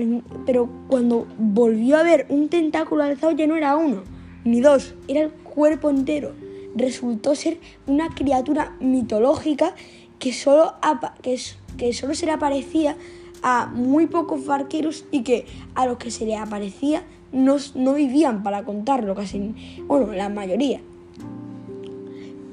pero 0.46 0.68
cuando 0.88 1.26
volvió 1.38 1.96
a 1.96 2.02
ver 2.02 2.26
un 2.28 2.48
tentáculo 2.48 3.02
alzado 3.02 3.32
ya 3.32 3.46
no 3.46 3.56
era 3.56 3.76
uno, 3.76 4.02
ni 4.44 4.60
dos, 4.60 4.94
era 5.08 5.20
el 5.20 5.30
cuerpo 5.30 5.90
entero. 5.90 6.32
Resultó 6.74 7.34
ser 7.34 7.58
una 7.86 8.08
criatura 8.14 8.76
mitológica 8.80 9.74
que 10.18 10.32
solo, 10.32 10.74
que, 11.22 11.92
solo 11.92 12.14
se 12.14 12.26
le 12.26 12.32
aparecía 12.32 12.96
a 13.42 13.66
muy 13.66 14.06
pocos 14.06 14.44
barqueros 14.46 15.04
y 15.10 15.22
que 15.22 15.46
a 15.74 15.86
los 15.86 15.98
que 15.98 16.10
se 16.10 16.26
le 16.26 16.36
aparecía 16.36 17.02
no, 17.32 17.56
no 17.74 17.94
vivían 17.94 18.42
para 18.42 18.64
contarlo, 18.64 19.14
casi, 19.14 19.54
bueno, 19.86 20.12
la 20.12 20.28
mayoría. 20.28 20.80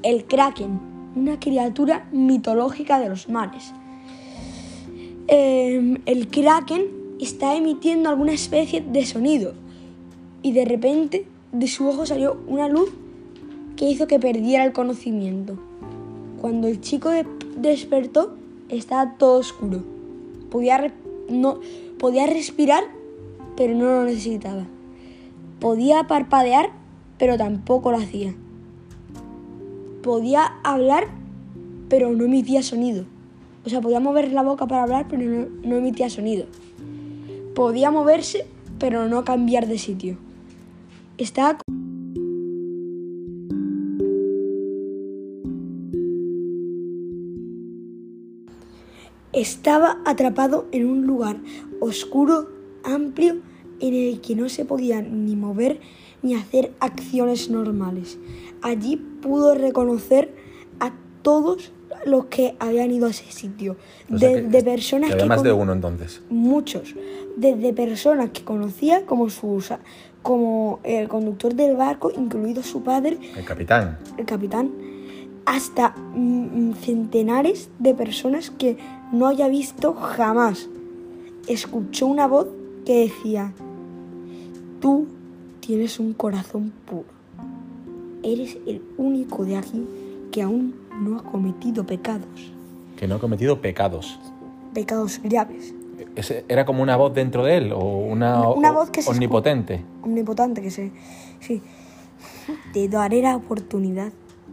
El 0.07 0.23
kraken, 0.23 0.79
una 1.17 1.37
criatura 1.37 2.07
mitológica 2.13 2.97
de 2.97 3.09
los 3.09 3.27
mares. 3.27 3.73
Eh, 5.27 5.97
el 6.05 6.29
kraken 6.29 6.85
está 7.19 7.57
emitiendo 7.57 8.07
alguna 8.07 8.31
especie 8.31 8.79
de 8.79 9.05
sonido 9.05 9.51
y 10.41 10.53
de 10.53 10.63
repente 10.63 11.25
de 11.51 11.67
su 11.67 11.85
ojo 11.89 12.05
salió 12.05 12.37
una 12.47 12.69
luz 12.69 12.89
que 13.75 13.89
hizo 13.89 14.07
que 14.07 14.17
perdiera 14.17 14.63
el 14.63 14.71
conocimiento. 14.71 15.57
Cuando 16.39 16.69
el 16.69 16.79
chico 16.79 17.09
de- 17.09 17.27
despertó 17.57 18.33
estaba 18.69 19.17
todo 19.17 19.39
oscuro. 19.39 19.83
Podía, 20.49 20.93
no, 21.27 21.59
podía 21.99 22.27
respirar, 22.27 22.85
pero 23.57 23.75
no 23.75 23.83
lo 23.83 24.03
necesitaba. 24.05 24.67
Podía 25.59 26.07
parpadear, 26.07 26.69
pero 27.17 27.35
tampoco 27.35 27.91
lo 27.91 27.97
hacía. 27.97 28.33
Podía 30.07 30.53
hablar, 30.63 31.09
pero 31.89 32.13
no 32.13 32.23
emitía 32.23 32.63
sonido. 32.63 33.03
O 33.65 33.69
sea, 33.69 33.81
podía 33.81 33.99
mover 33.99 34.31
la 34.31 34.41
boca 34.41 34.65
para 34.65 34.83
hablar, 34.83 35.07
pero 35.09 35.49
no, 35.65 35.75
emitía 35.75 36.09
sonido. 36.09 36.45
Podía 37.53 37.91
moverse, 37.91 38.47
pero 38.79 39.09
no 39.09 39.25
cambiar 39.25 39.67
de 39.67 39.77
sitio. 39.77 40.17
Estaba... 41.17 41.57
Estaba 49.33 49.97
atrapado 50.05 50.67
en 50.71 50.87
un 50.87 51.05
lugar 51.05 51.35
oscuro, 51.81 52.47
amplio, 52.85 53.41
en 53.79 53.93
el 53.93 54.21
que 54.21 54.35
no 54.35 54.49
se 54.49 54.65
podía 54.65 55.01
ni 55.01 55.35
mover 55.35 55.79
ni 56.23 56.35
hacer 56.35 56.71
acciones 56.79 57.49
normales. 57.49 58.17
Allí 58.61 58.97
pudo 59.21 59.53
reconocer 59.55 60.33
a 60.79 60.91
todos 61.21 61.71
los 62.05 62.25
que 62.25 62.55
habían 62.59 62.91
ido 62.91 63.07
a 63.07 63.09
ese 63.11 63.31
sitio, 63.31 63.75
O 64.13 64.17
sea 64.17 64.29
de, 64.29 64.35
que- 64.35 64.41
de 64.47 64.63
personas 64.63 65.07
que 65.09 65.13
había 65.13 65.23
que 65.23 65.29
más 65.29 65.43
de 65.43 65.51
uno 65.51 65.73
entonces. 65.73 66.21
muchos, 66.29 66.95
desde 67.35 67.73
personas 67.73 68.29
que 68.31 68.43
conocía 68.43 69.05
como 69.05 69.29
su 69.29 69.63
como 70.23 70.79
el 70.83 71.07
conductor 71.07 71.53
del 71.55 71.75
barco, 71.77 72.11
incluido 72.15 72.61
su 72.63 72.83
padre, 72.83 73.17
El 73.37 73.45
capitán. 73.45 73.97
el 74.17 74.25
capitán, 74.25 74.71
hasta 75.45 75.89
mm, 76.15 76.73
centenares 76.81 77.69
de 77.79 77.93
personas 77.93 78.49
que 78.49 78.77
no 79.13 79.27
haya 79.27 79.47
visto 79.47 79.93
jamás. 79.93 80.67
Escuchó 81.47 82.07
una 82.07 82.27
voz 82.27 82.47
que 82.85 82.99
decía, 83.01 83.53
tú 84.79 85.07
tienes 85.59 85.99
un 85.99 86.13
corazón 86.13 86.71
puro. 86.85 87.05
Eres 88.23 88.57
el 88.65 88.81
único 88.97 89.45
de 89.45 89.57
aquí 89.57 89.85
que 90.31 90.41
aún 90.41 90.75
no 91.01 91.17
ha 91.19 91.23
cometido 91.23 91.85
pecados, 91.85 92.53
Que 92.97 93.07
no 93.07 93.15
ha 93.15 93.19
cometido 93.19 93.61
pecados. 93.61 94.19
pecados 94.73 95.19
graves. 95.23 95.73
Ese- 96.15 96.45
¿Era 96.47 96.65
como 96.65 96.83
una 96.83 96.95
voz 96.95 97.13
dentro 97.13 97.43
de 97.43 97.57
él 97.57 97.71
o 97.71 97.79
una, 97.97 98.47
Una 98.49 98.71
voz 98.71 98.89
que 98.89 99.01
se 99.01 99.09
omnipotente? 99.09 99.83
omnipotente 100.03 100.61
que 100.61 100.71
se... 100.71 100.91
Sí. 101.39 101.61
Te 102.73 102.87
daré 102.87 103.21
la 103.21 103.35
oportunidad 103.35 104.11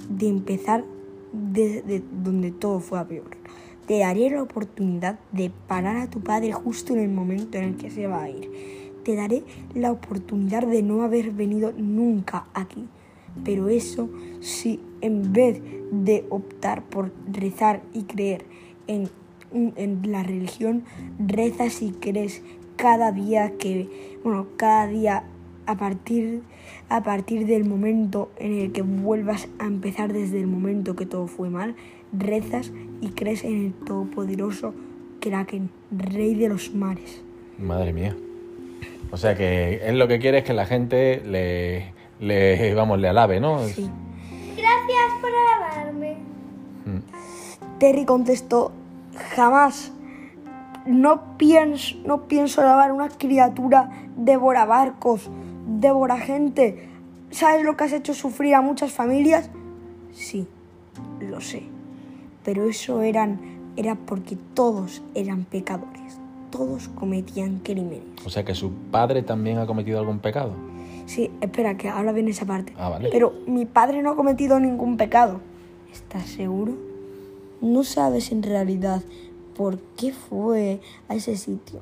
de 0.09 0.29
empezar 0.29 0.85
desde 1.33 2.03
donde 2.23 2.51
todo 2.51 2.81
fue 2.81 2.99
a 2.99 3.07
peor. 3.07 3.31
Te 3.87 3.99
daré 4.01 4.31
la 4.31 4.43
oportunidad 4.43 5.19
de 5.33 5.51
parar 5.69 5.97
a 5.97 6.09
tu 6.11 6.21
padre 6.21 6.53
justo 6.53 6.93
en 6.95 7.01
el 7.01 7.11
momento 7.11 7.59
en 7.59 7.65
el 7.65 7.77
que 7.77 7.91
se 7.91 8.07
va 8.07 8.23
a 8.25 8.31
ir. 8.31 8.51
Te 9.05 9.15
daré 9.17 9.43
la 9.75 9.93
oportunidad 9.93 10.67
de 10.67 10.83
no 10.83 11.03
haber 11.03 11.31
venido 11.31 11.73
nunca 11.77 12.47
aquí. 12.55 12.87
Pero 13.45 13.69
eso 13.69 14.09
si 14.41 14.81
en 15.01 15.33
vez 15.33 15.61
de 15.91 16.25
optar 16.31 16.85
por 16.85 17.13
rezar 17.31 17.83
y 17.93 18.05
creer 18.05 18.45
en, 18.87 19.09
en 19.53 20.11
la 20.11 20.23
religión, 20.23 20.85
rezas 21.19 21.83
y 21.83 21.91
crees 21.93 22.43
cada 22.77 23.13
día 23.13 23.53
que, 23.59 24.19
bueno, 24.23 24.47
cada 24.57 24.87
día 24.87 25.25
a 25.67 25.77
partir, 25.77 26.43
a 26.89 27.03
partir 27.03 27.47
del 27.47 27.65
momento 27.65 28.31
en 28.39 28.53
el 28.59 28.73
que 28.73 28.83
vuelvas 28.83 29.49
a 29.59 29.67
empezar 29.67 30.13
desde 30.13 30.41
el 30.41 30.47
momento 30.47 30.97
que 30.97 31.07
todo 31.07 31.27
fue 31.27 31.51
mal, 31.51 31.75
rezas 32.13 32.73
y 33.01 33.09
crees 33.11 33.45
en 33.45 33.67
el 33.67 33.73
todopoderoso 33.73 34.75
Kraken, 35.21 35.71
rey 35.91 36.35
de 36.35 36.49
los 36.49 36.75
mares. 36.75 37.23
Madre 37.59 37.93
mía. 37.93 38.15
O 39.15 39.17
sea 39.17 39.37
que 39.37 39.81
él 39.85 39.97
lo 39.97 40.09
que 40.09 40.19
quiere 40.19 40.39
es 40.39 40.45
que 40.45 40.53
la 40.53 40.67
gente 40.67 41.23
le, 41.25 41.95
le 42.19 42.75
vamos, 42.75 42.99
le 42.99 43.09
alabe, 43.09 43.39
¿no? 43.39 43.63
Sí. 43.63 43.89
Gracias 44.57 45.13
por 45.21 45.31
alabarme. 45.31 46.17
Mm. 46.85 47.79
Terry 47.79 48.05
contestó, 48.07 48.73
jamás. 49.37 49.93
No 50.85 51.39
pienso, 51.39 51.97
no 52.05 52.23
pienso 52.27 52.61
alabar 52.61 52.91
una 52.91 53.09
criatura 53.09 53.89
devora 54.17 54.65
barcos, 54.65 55.31
devora 55.65 56.19
gente. 56.19 56.89
¿Sabes 57.31 57.65
lo 57.65 57.77
que 57.77 57.85
has 57.85 57.93
hecho 57.93 58.15
sufrir 58.15 58.57
a 58.57 58.63
muchas 58.63 58.91
familias? 58.91 59.49
Sí, 60.11 60.49
lo 61.21 61.41
sé. 61.41 61.63
Pero 62.45 62.69
eso 62.69 63.01
eran, 63.03 63.39
era 63.77 63.95
porque 63.95 64.37
todos 64.55 65.05
eran 65.15 65.45
pecadores. 65.45 66.19
Todos 66.55 66.87
cometían 66.95 67.59
crímenes. 67.65 68.05
O 68.25 68.31
sea 68.31 68.45
que 68.45 68.55
su 68.55 68.71
padre 68.93 69.23
también 69.23 69.59
ha 69.59 69.67
cometido 69.67 69.99
algún 69.99 70.21
pecado. 70.21 70.53
Sí, 71.07 71.33
espera, 71.41 71.77
que 71.77 71.89
ahora 71.89 72.13
viene 72.13 72.31
esa 72.31 72.47
parte. 72.47 72.73
Ah, 72.79 72.91
vale. 72.91 73.09
Pero 73.11 73.35
mi 73.49 73.67
padre 73.67 74.03
no 74.03 74.11
ha 74.11 74.15
cometido 74.15 74.61
ningún 74.61 74.97
pecado. 74.97 75.41
¿Estás 75.93 76.29
seguro? 76.29 76.75
No 77.61 77.83
sabes 77.83 78.31
en 78.31 78.45
realidad 78.45 79.03
por 79.57 79.81
qué 79.97 80.13
fue 80.13 80.81
a 81.09 81.17
ese 81.17 81.37
sitio. 81.37 81.81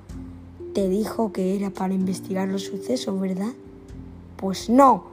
Te 0.73 0.89
dijo 0.89 1.33
que 1.33 1.55
era 1.55 1.69
para 1.69 1.93
investigar 1.93 2.49
los 2.49 2.65
sucesos, 2.65 3.21
¿verdad? 3.21 3.53
Pues 4.39 4.71
no. 4.71 5.05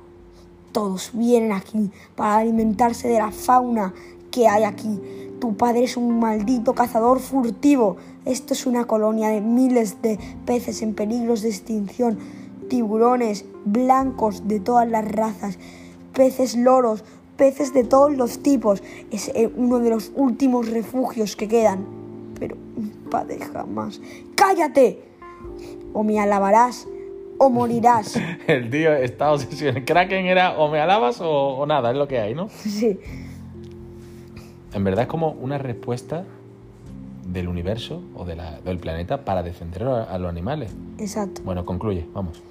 Todos 0.71 1.11
vienen 1.11 1.51
aquí 1.51 1.91
para 2.15 2.37
alimentarse 2.37 3.09
de 3.09 3.17
la 3.17 3.31
fauna 3.31 3.93
que 4.31 4.47
hay 4.47 4.63
aquí. 4.63 5.01
Tu 5.41 5.57
padre 5.57 5.83
es 5.83 5.97
un 5.97 6.17
maldito 6.17 6.73
cazador 6.73 7.19
furtivo. 7.19 7.97
Esto 8.29 8.53
es 8.53 8.67
una 8.67 8.85
colonia 8.85 9.29
de 9.29 9.41
miles 9.41 10.03
de 10.03 10.19
peces 10.45 10.83
en 10.83 10.93
peligros 10.93 11.41
de 11.41 11.49
extinción. 11.49 12.19
Tiburones 12.69 13.43
blancos 13.65 14.47
de 14.47 14.59
todas 14.59 14.87
las 14.87 15.03
razas. 15.11 15.57
Peces 16.13 16.55
loros, 16.55 17.03
peces 17.37 17.73
de 17.73 17.83
todos 17.83 18.15
los 18.15 18.43
tipos. 18.43 18.83
Es 19.09 19.29
eh, 19.29 19.51
uno 19.55 19.79
de 19.79 19.89
los 19.89 20.11
últimos 20.15 20.69
refugios 20.69 21.35
que 21.35 21.47
quedan. 21.47 21.87
Pero 22.39 22.55
padre 23.09 23.39
jamás. 23.39 23.99
¡Cállate! 24.35 25.01
O 25.93 26.03
me 26.03 26.19
alabarás 26.19 26.87
o 27.39 27.49
morirás. 27.49 28.15
El 28.47 28.69
tío 28.69 28.93
está 28.93 29.31
obsesionado. 29.31 29.79
El 29.79 29.85
Kraken 29.85 30.27
era 30.27 30.59
o 30.59 30.69
me 30.69 30.79
alabas 30.79 31.19
o, 31.19 31.31
o 31.31 31.65
nada, 31.65 31.89
es 31.89 31.97
lo 31.97 32.07
que 32.07 32.19
hay, 32.19 32.35
¿no? 32.35 32.47
sí. 32.49 32.99
En 34.71 34.83
verdad 34.83 35.05
es 35.05 35.09
como 35.09 35.31
una 35.31 35.57
respuesta 35.57 36.25
del 37.31 37.47
universo 37.47 38.01
o 38.15 38.25
de 38.25 38.35
la- 38.35 38.59
del 38.61 38.77
planeta 38.79 39.23
para 39.25 39.43
defender 39.43 39.83
a, 39.83 40.03
a 40.03 40.17
los 40.17 40.29
animales. 40.29 40.71
Exacto. 40.97 41.41
Bueno, 41.43 41.65
concluye, 41.65 42.05
vamos. 42.13 42.41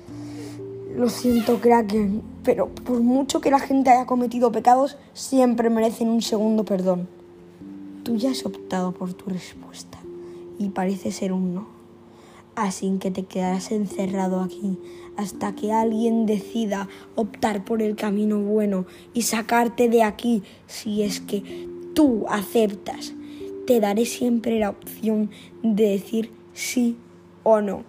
Lo 0.96 1.08
siento, 1.08 1.60
Kraken, 1.60 2.22
pero 2.42 2.68
por 2.68 3.00
mucho 3.00 3.40
que 3.40 3.50
la 3.50 3.58
gente 3.60 3.90
haya 3.90 4.06
cometido 4.06 4.50
pecados, 4.50 4.96
siempre 5.12 5.70
merecen 5.70 6.08
un 6.08 6.22
segundo 6.22 6.64
perdón. 6.64 7.08
Tú 8.04 8.16
ya 8.16 8.30
has 8.30 8.44
optado 8.46 8.92
por 8.92 9.12
tu 9.12 9.30
respuesta 9.30 9.98
y 10.58 10.70
parece 10.70 11.12
ser 11.12 11.32
un 11.32 11.54
no. 11.54 11.66
Así 12.56 12.90
que 12.98 13.10
te 13.12 13.22
quedarás 13.24 13.70
encerrado 13.70 14.40
aquí 14.40 14.78
hasta 15.16 15.54
que 15.54 15.72
alguien 15.72 16.26
decida 16.26 16.88
optar 17.14 17.64
por 17.64 17.82
el 17.82 17.94
camino 17.94 18.38
bueno 18.40 18.86
y 19.14 19.22
sacarte 19.22 19.88
de 19.88 20.02
aquí 20.02 20.42
si 20.66 21.02
es 21.02 21.20
que 21.20 21.68
tú 21.94 22.24
aceptas. 22.28 23.14
Te 23.68 23.80
daré 23.80 24.06
siempre 24.06 24.58
la 24.58 24.70
opción 24.70 25.28
de 25.62 25.90
decir 25.90 26.30
sí 26.54 26.96
o 27.42 27.60
no. 27.60 27.82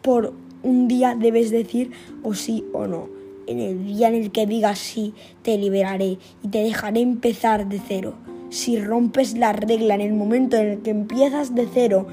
Por 0.00 0.32
un 0.62 0.88
día 0.88 1.14
debes 1.14 1.50
decir 1.50 1.90
o 2.22 2.32
sí 2.32 2.64
o 2.72 2.86
no. 2.86 3.06
En 3.46 3.60
el 3.60 3.84
día 3.84 4.08
en 4.08 4.14
el 4.14 4.30
que 4.30 4.46
digas 4.46 4.78
sí, 4.78 5.12
te 5.42 5.58
liberaré 5.58 6.16
y 6.42 6.48
te 6.48 6.62
dejaré 6.62 7.02
empezar 7.02 7.68
de 7.68 7.82
cero. 7.86 8.14
Si 8.48 8.80
rompes 8.80 9.36
la 9.36 9.52
regla 9.52 9.94
en 9.94 10.00
el 10.00 10.14
momento 10.14 10.56
en 10.56 10.68
el 10.68 10.78
que 10.78 10.88
empiezas 10.88 11.54
de 11.54 11.68
cero, 11.70 12.06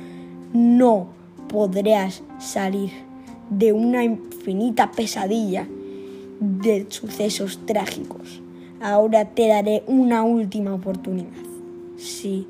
no 0.51 1.07
podrás 1.47 2.23
salir 2.39 2.91
de 3.49 3.71
una 3.71 4.03
infinita 4.03 4.91
pesadilla 4.91 5.65
de 6.41 6.87
sucesos 6.89 7.61
trágicos. 7.65 8.41
Ahora 8.81 9.33
te 9.33 9.47
daré 9.47 9.83
una 9.87 10.23
última 10.23 10.73
oportunidad. 10.73 11.31
Sí 11.95 12.47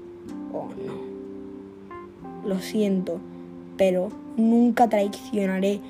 no. 0.66 2.48
Lo 2.48 2.60
siento, 2.60 3.20
pero 3.78 4.10
nunca 4.38 4.90
traicionaré 4.90 5.82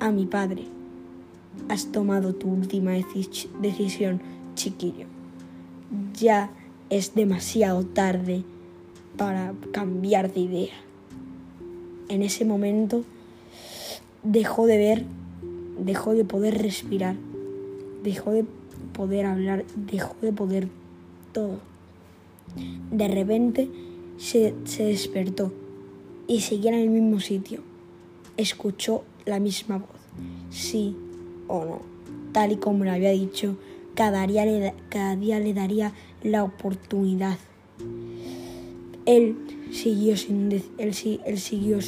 a 0.00 0.10
mi 0.10 0.26
padre. 0.26 0.64
Has 1.68 1.86
tomado 1.86 2.34
tu 2.34 2.48
última 2.48 2.92
decisión, 3.60 4.20
chiquillo. 4.54 5.06
Ya 6.14 6.50
es 6.90 7.14
demasiado 7.14 7.84
tarde 7.84 8.42
para 9.16 9.54
cambiar 9.72 10.32
de 10.32 10.40
idea. 10.40 10.74
En 12.08 12.22
ese 12.22 12.44
momento 12.44 13.04
dejó 14.22 14.66
de 14.66 14.78
ver, 14.78 15.04
dejó 15.78 16.12
de 16.12 16.24
poder 16.24 16.60
respirar, 16.60 17.16
dejó 18.02 18.32
de 18.32 18.44
poder 18.92 19.26
hablar, 19.26 19.64
dejó 19.74 20.14
de 20.20 20.32
poder 20.32 20.68
todo. 21.32 21.58
De 22.90 23.08
repente 23.08 23.68
se, 24.16 24.54
se 24.64 24.84
despertó 24.84 25.52
y 26.26 26.40
seguía 26.40 26.72
en 26.72 26.80
el 26.80 26.90
mismo 26.90 27.20
sitio. 27.20 27.60
Escuchó 28.36 29.04
la 29.24 29.40
misma 29.40 29.78
voz, 29.78 29.88
sí 30.50 30.96
o 31.48 31.64
no. 31.64 31.80
Tal 32.32 32.52
y 32.52 32.56
como 32.56 32.84
le 32.84 32.90
había 32.90 33.10
dicho, 33.10 33.56
cada 33.94 34.26
día 34.26 34.44
le, 34.44 34.74
cada 34.88 35.16
día 35.16 35.38
le 35.38 35.54
daría 35.54 35.92
la 36.22 36.42
oportunidad. 36.42 37.38
Él 39.06 39.36
siguió, 39.70 40.16
sin, 40.16 40.50
él, 40.50 40.64
él 40.78 41.38
siguió 41.38 41.78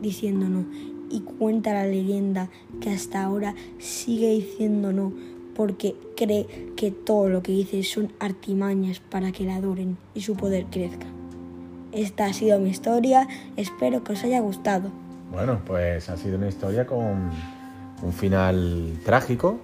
diciendo 0.00 0.48
no 0.48 0.66
y 1.10 1.20
cuenta 1.20 1.72
la 1.72 1.86
leyenda 1.86 2.50
que 2.80 2.90
hasta 2.90 3.24
ahora 3.24 3.54
sigue 3.78 4.30
diciendo 4.30 4.92
no 4.92 5.12
porque 5.54 5.96
cree 6.16 6.46
que 6.76 6.90
todo 6.90 7.28
lo 7.28 7.42
que 7.42 7.52
dice 7.52 7.82
son 7.82 8.12
artimañas 8.20 9.00
para 9.00 9.32
que 9.32 9.44
la 9.44 9.56
adoren 9.56 9.96
y 10.14 10.20
su 10.20 10.36
poder 10.36 10.66
crezca. 10.66 11.17
Esta 11.98 12.26
ha 12.26 12.32
sido 12.32 12.60
mi 12.60 12.70
historia, 12.70 13.26
espero 13.56 14.04
que 14.04 14.12
os 14.12 14.22
haya 14.22 14.38
gustado. 14.38 14.88
Bueno, 15.32 15.60
pues 15.66 16.08
ha 16.08 16.16
sido 16.16 16.38
una 16.38 16.46
historia 16.46 16.86
con 16.86 17.30
un 18.00 18.12
final 18.12 19.00
trágico, 19.04 19.58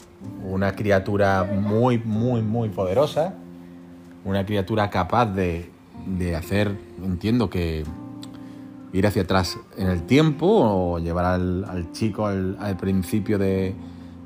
una 0.45 0.73
criatura 0.73 1.45
muy, 1.45 1.99
muy, 1.99 2.43
muy 2.43 2.71
poderosa, 2.71 3.35
una 4.25 4.45
criatura 4.45 4.91
capaz 4.91 5.27
de, 5.27 5.71
de 6.19 6.35
hacer, 6.35 6.77
entiendo 7.05 7.51
que 7.51 7.85
ir 8.93 9.07
hacia 9.07 9.23
atrás 9.23 9.57
en 9.79 9.87
el 9.87 10.03
tiempo 10.03 10.47
o 10.49 10.99
llevar 10.99 11.27
al, 11.27 11.93
chico 11.93 12.27
al, 12.27 12.77
principio 12.81 13.39
de, 13.39 13.77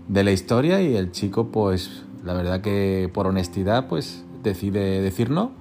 la 0.09 0.33
historia 0.33 0.81
y 0.81 0.97
el 0.97 1.13
chico 1.13 1.49
pues 1.49 2.05
la 2.25 2.33
verdad 2.33 2.63
que 2.63 3.11
por 3.13 3.27
honestidad 3.27 3.87
pues 3.87 4.25
decide 4.43 5.03
decir 5.03 5.29
no 5.29 5.53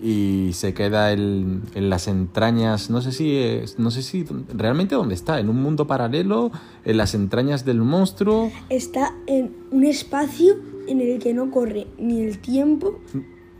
y 0.00 0.50
se 0.52 0.74
queda 0.74 1.12
en, 1.12 1.62
las 1.74 2.08
entrañas, 2.08 2.90
no 2.90 3.00
sé 3.00 3.12
si 3.12 3.60
no 3.78 3.90
sé 3.90 4.02
si 4.02 4.24
realmente 4.52 4.94
dónde 4.94 5.14
está, 5.14 5.40
en 5.40 5.48
un 5.48 5.62
mundo 5.62 5.86
paralelo, 5.86 6.50
en 6.84 6.96
las 6.96 7.14
entrañas 7.14 7.64
del 7.64 7.80
monstruo. 7.80 8.50
Está 8.68 9.14
en 9.26 9.54
un 9.70 9.84
espacio 9.84 10.56
en 10.88 11.00
el 11.00 11.18
que 11.18 11.32
no 11.32 11.50
corre 11.50 11.86
ni 11.98 12.20
el 12.20 12.38
tiempo, 12.38 13.00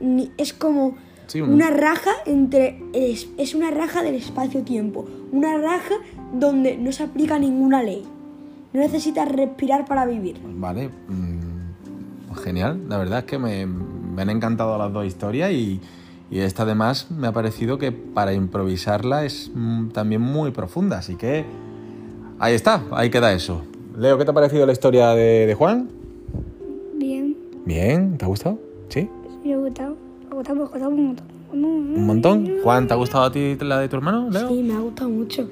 ni 0.00 0.30
es 0.36 0.52
como 0.52 0.96
una 1.34 1.70
raja 1.70 2.10
entre 2.26 2.82
es, 2.92 3.54
una 3.54 3.70
raja 3.70 4.02
del 4.02 4.14
espacio-tiempo, 4.14 5.06
una 5.32 5.56
raja 5.56 5.94
donde 6.32 6.76
no 6.76 6.92
se 6.92 7.02
aplica 7.02 7.38
ninguna 7.38 7.82
ley. 7.82 8.04
No 8.72 8.80
necesitas 8.80 9.30
respirar 9.30 9.84
para 9.86 10.04
vivir. 10.04 10.36
Vale, 10.56 10.88
mm, 10.88 12.34
genial. 12.42 12.82
La 12.88 12.98
verdad 12.98 13.20
es 13.20 13.24
que 13.24 13.38
me, 13.38 13.62
han 13.62 14.30
encantado 14.30 14.76
las 14.76 14.92
dos 14.92 15.06
historias 15.06 15.52
y, 15.52 15.80
esta 16.40 16.64
además 16.64 17.10
me 17.10 17.26
ha 17.26 17.32
parecido 17.32 17.78
que 17.78 17.92
para 17.92 18.32
improvisarla 18.32 19.24
es 19.24 19.50
mm, 19.54 19.88
también 19.90 20.20
muy 20.20 20.50
profunda. 20.50 20.98
Así 20.98 21.16
que 21.16 21.44
ahí 22.38 22.54
está, 22.54 22.82
ahí 22.92 23.10
queda 23.10 23.32
eso. 23.32 23.62
Leo, 23.96 24.18
¿qué 24.18 24.24
te 24.24 24.30
ha 24.30 24.34
parecido 24.34 24.66
la 24.66 24.72
historia 24.72 25.10
de, 25.10 25.46
de 25.46 25.54
Juan? 25.54 25.88
Bien. 26.96 27.36
Bien, 27.64 28.18
¿te 28.18 28.24
ha 28.24 28.28
gustado? 28.28 28.58
¿Sí? 28.88 29.08
Me 29.44 29.54
ha 29.54 29.56
gustado 29.58 29.96
un 30.90 31.06
montón. 31.06 31.34
¿Un 31.52 32.06
montón? 32.06 32.58
Juan, 32.62 32.88
¿te 32.88 32.94
ha 32.94 32.96
gustado 32.96 33.24
a 33.24 33.32
ti 33.32 33.56
la 33.60 33.78
de 33.78 33.88
tu 33.88 33.96
hermano, 33.96 34.28
Leo? 34.30 34.48
Sí, 34.48 34.62
me 34.62 34.74
ha 34.74 34.80
gustado 34.80 35.10
mucho. 35.10 35.48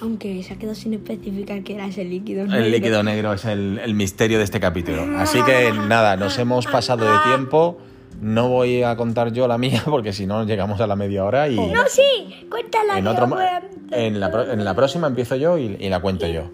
Aunque 0.00 0.42
se 0.42 0.54
ha 0.54 0.56
quedado 0.56 0.74
sin 0.74 0.94
especificar 0.94 1.62
que 1.62 1.74
era 1.74 1.86
ese 1.86 2.04
líquido 2.04 2.46
negro. 2.46 2.64
El 2.64 2.72
líquido 2.72 3.02
negro 3.02 3.32
es 3.32 3.44
el, 3.44 3.94
misterio 3.94 4.38
de 4.38 4.44
este 4.44 4.60
capítulo. 4.60 5.02
Así 5.18 5.42
que 5.42 5.72
nada, 5.72 6.16
nos 6.16 6.38
hemos 6.38 6.66
pasado 6.66 7.04
de 7.04 7.18
tiempo. 7.28 7.78
No 8.20 8.48
voy 8.48 8.82
a 8.82 8.96
contar 8.96 9.32
yo 9.32 9.46
la 9.48 9.58
mía 9.58 9.82
porque 9.86 10.12
si 10.12 10.26
no 10.26 10.44
llegamos 10.44 10.80
a 10.80 10.86
la 10.86 10.96
media 10.96 11.24
hora 11.24 11.48
y... 11.48 11.56
No, 11.56 11.86
sí, 11.88 12.46
cuéntala. 12.50 12.98
En, 12.98 13.06
otro, 13.06 13.28
en, 13.90 14.20
la, 14.20 14.46
en 14.52 14.64
la 14.64 14.74
próxima 14.74 15.06
empiezo 15.06 15.36
yo 15.36 15.58
y, 15.58 15.76
y 15.78 15.88
la 15.88 16.00
cuento 16.00 16.26
yo. 16.26 16.50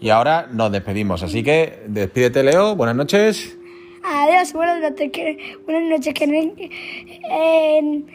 Y 0.00 0.10
ahora 0.10 0.48
nos 0.50 0.72
despedimos. 0.72 1.22
Así 1.22 1.42
que 1.42 1.82
despídete, 1.86 2.42
Leo. 2.42 2.74
Buenas 2.74 2.96
noches. 2.96 3.58
Adiós, 4.02 4.52
buenas 4.54 4.80
noches. 4.80 5.10
Que, 5.12 5.58
buenas 5.66 5.90
noches. 5.90 6.14
Que, 6.14 6.24
en, 6.24 8.06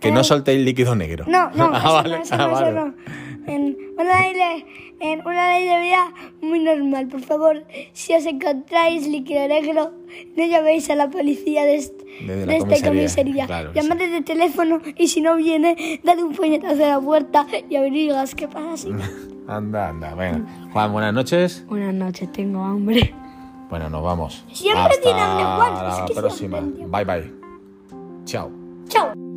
que 0.00 0.10
no 0.10 0.24
soltéis 0.24 0.64
líquido 0.64 0.94
negro. 0.94 1.24
No, 1.28 1.50
no, 1.50 1.70
ah, 1.74 2.02
vale. 2.02 2.20
ah, 2.30 2.70
no, 2.72 2.94
En 3.46 3.76
una, 3.98 4.20
ley, 4.20 4.64
en 5.00 5.20
una 5.20 5.52
ley 5.52 5.66
de 5.66 5.80
vida 5.80 6.14
muy 6.42 6.60
normal, 6.60 7.08
por 7.08 7.20
favor, 7.20 7.64
si 7.92 8.14
os 8.14 8.26
encontráis 8.26 9.06
líquido 9.06 9.46
negro, 9.48 9.92
no 10.36 10.46
llaméis 10.46 10.90
a 10.90 10.96
la 10.96 11.08
policía 11.10 11.64
de, 11.64 11.90
de, 12.26 12.56
esta 12.56 12.88
comisaría. 12.88 13.46
Llamad 13.72 13.96
de 13.96 14.20
teléfono 14.22 14.80
y 14.96 15.08
si 15.08 15.20
no 15.20 15.36
viene, 15.36 16.00
dale 16.02 16.22
un 16.22 16.34
puñetazo 16.34 16.84
a 16.84 16.88
la 16.88 17.00
puerta 17.00 17.46
y 17.68 17.76
averiguas 17.76 18.34
qué 18.34 18.48
pasa 18.48 18.88
anda, 19.48 19.88
anda, 19.88 20.14
venga. 20.14 20.44
Juan, 20.72 20.92
buenas 20.92 21.14
noches. 21.14 21.64
Buenas 21.68 21.94
noches, 21.94 22.30
tengo 22.32 22.62
hambre. 22.62 23.14
Bueno, 23.68 23.88
nos 23.88 24.02
vamos. 24.02 24.44
Siempre 24.52 24.82
Hasta 24.82 26.06
la 26.08 26.20
próxima. 26.20 26.60
Bye 26.60 27.04
bye. 27.04 27.32
Chao. 28.24 28.50
Chao. 28.88 29.29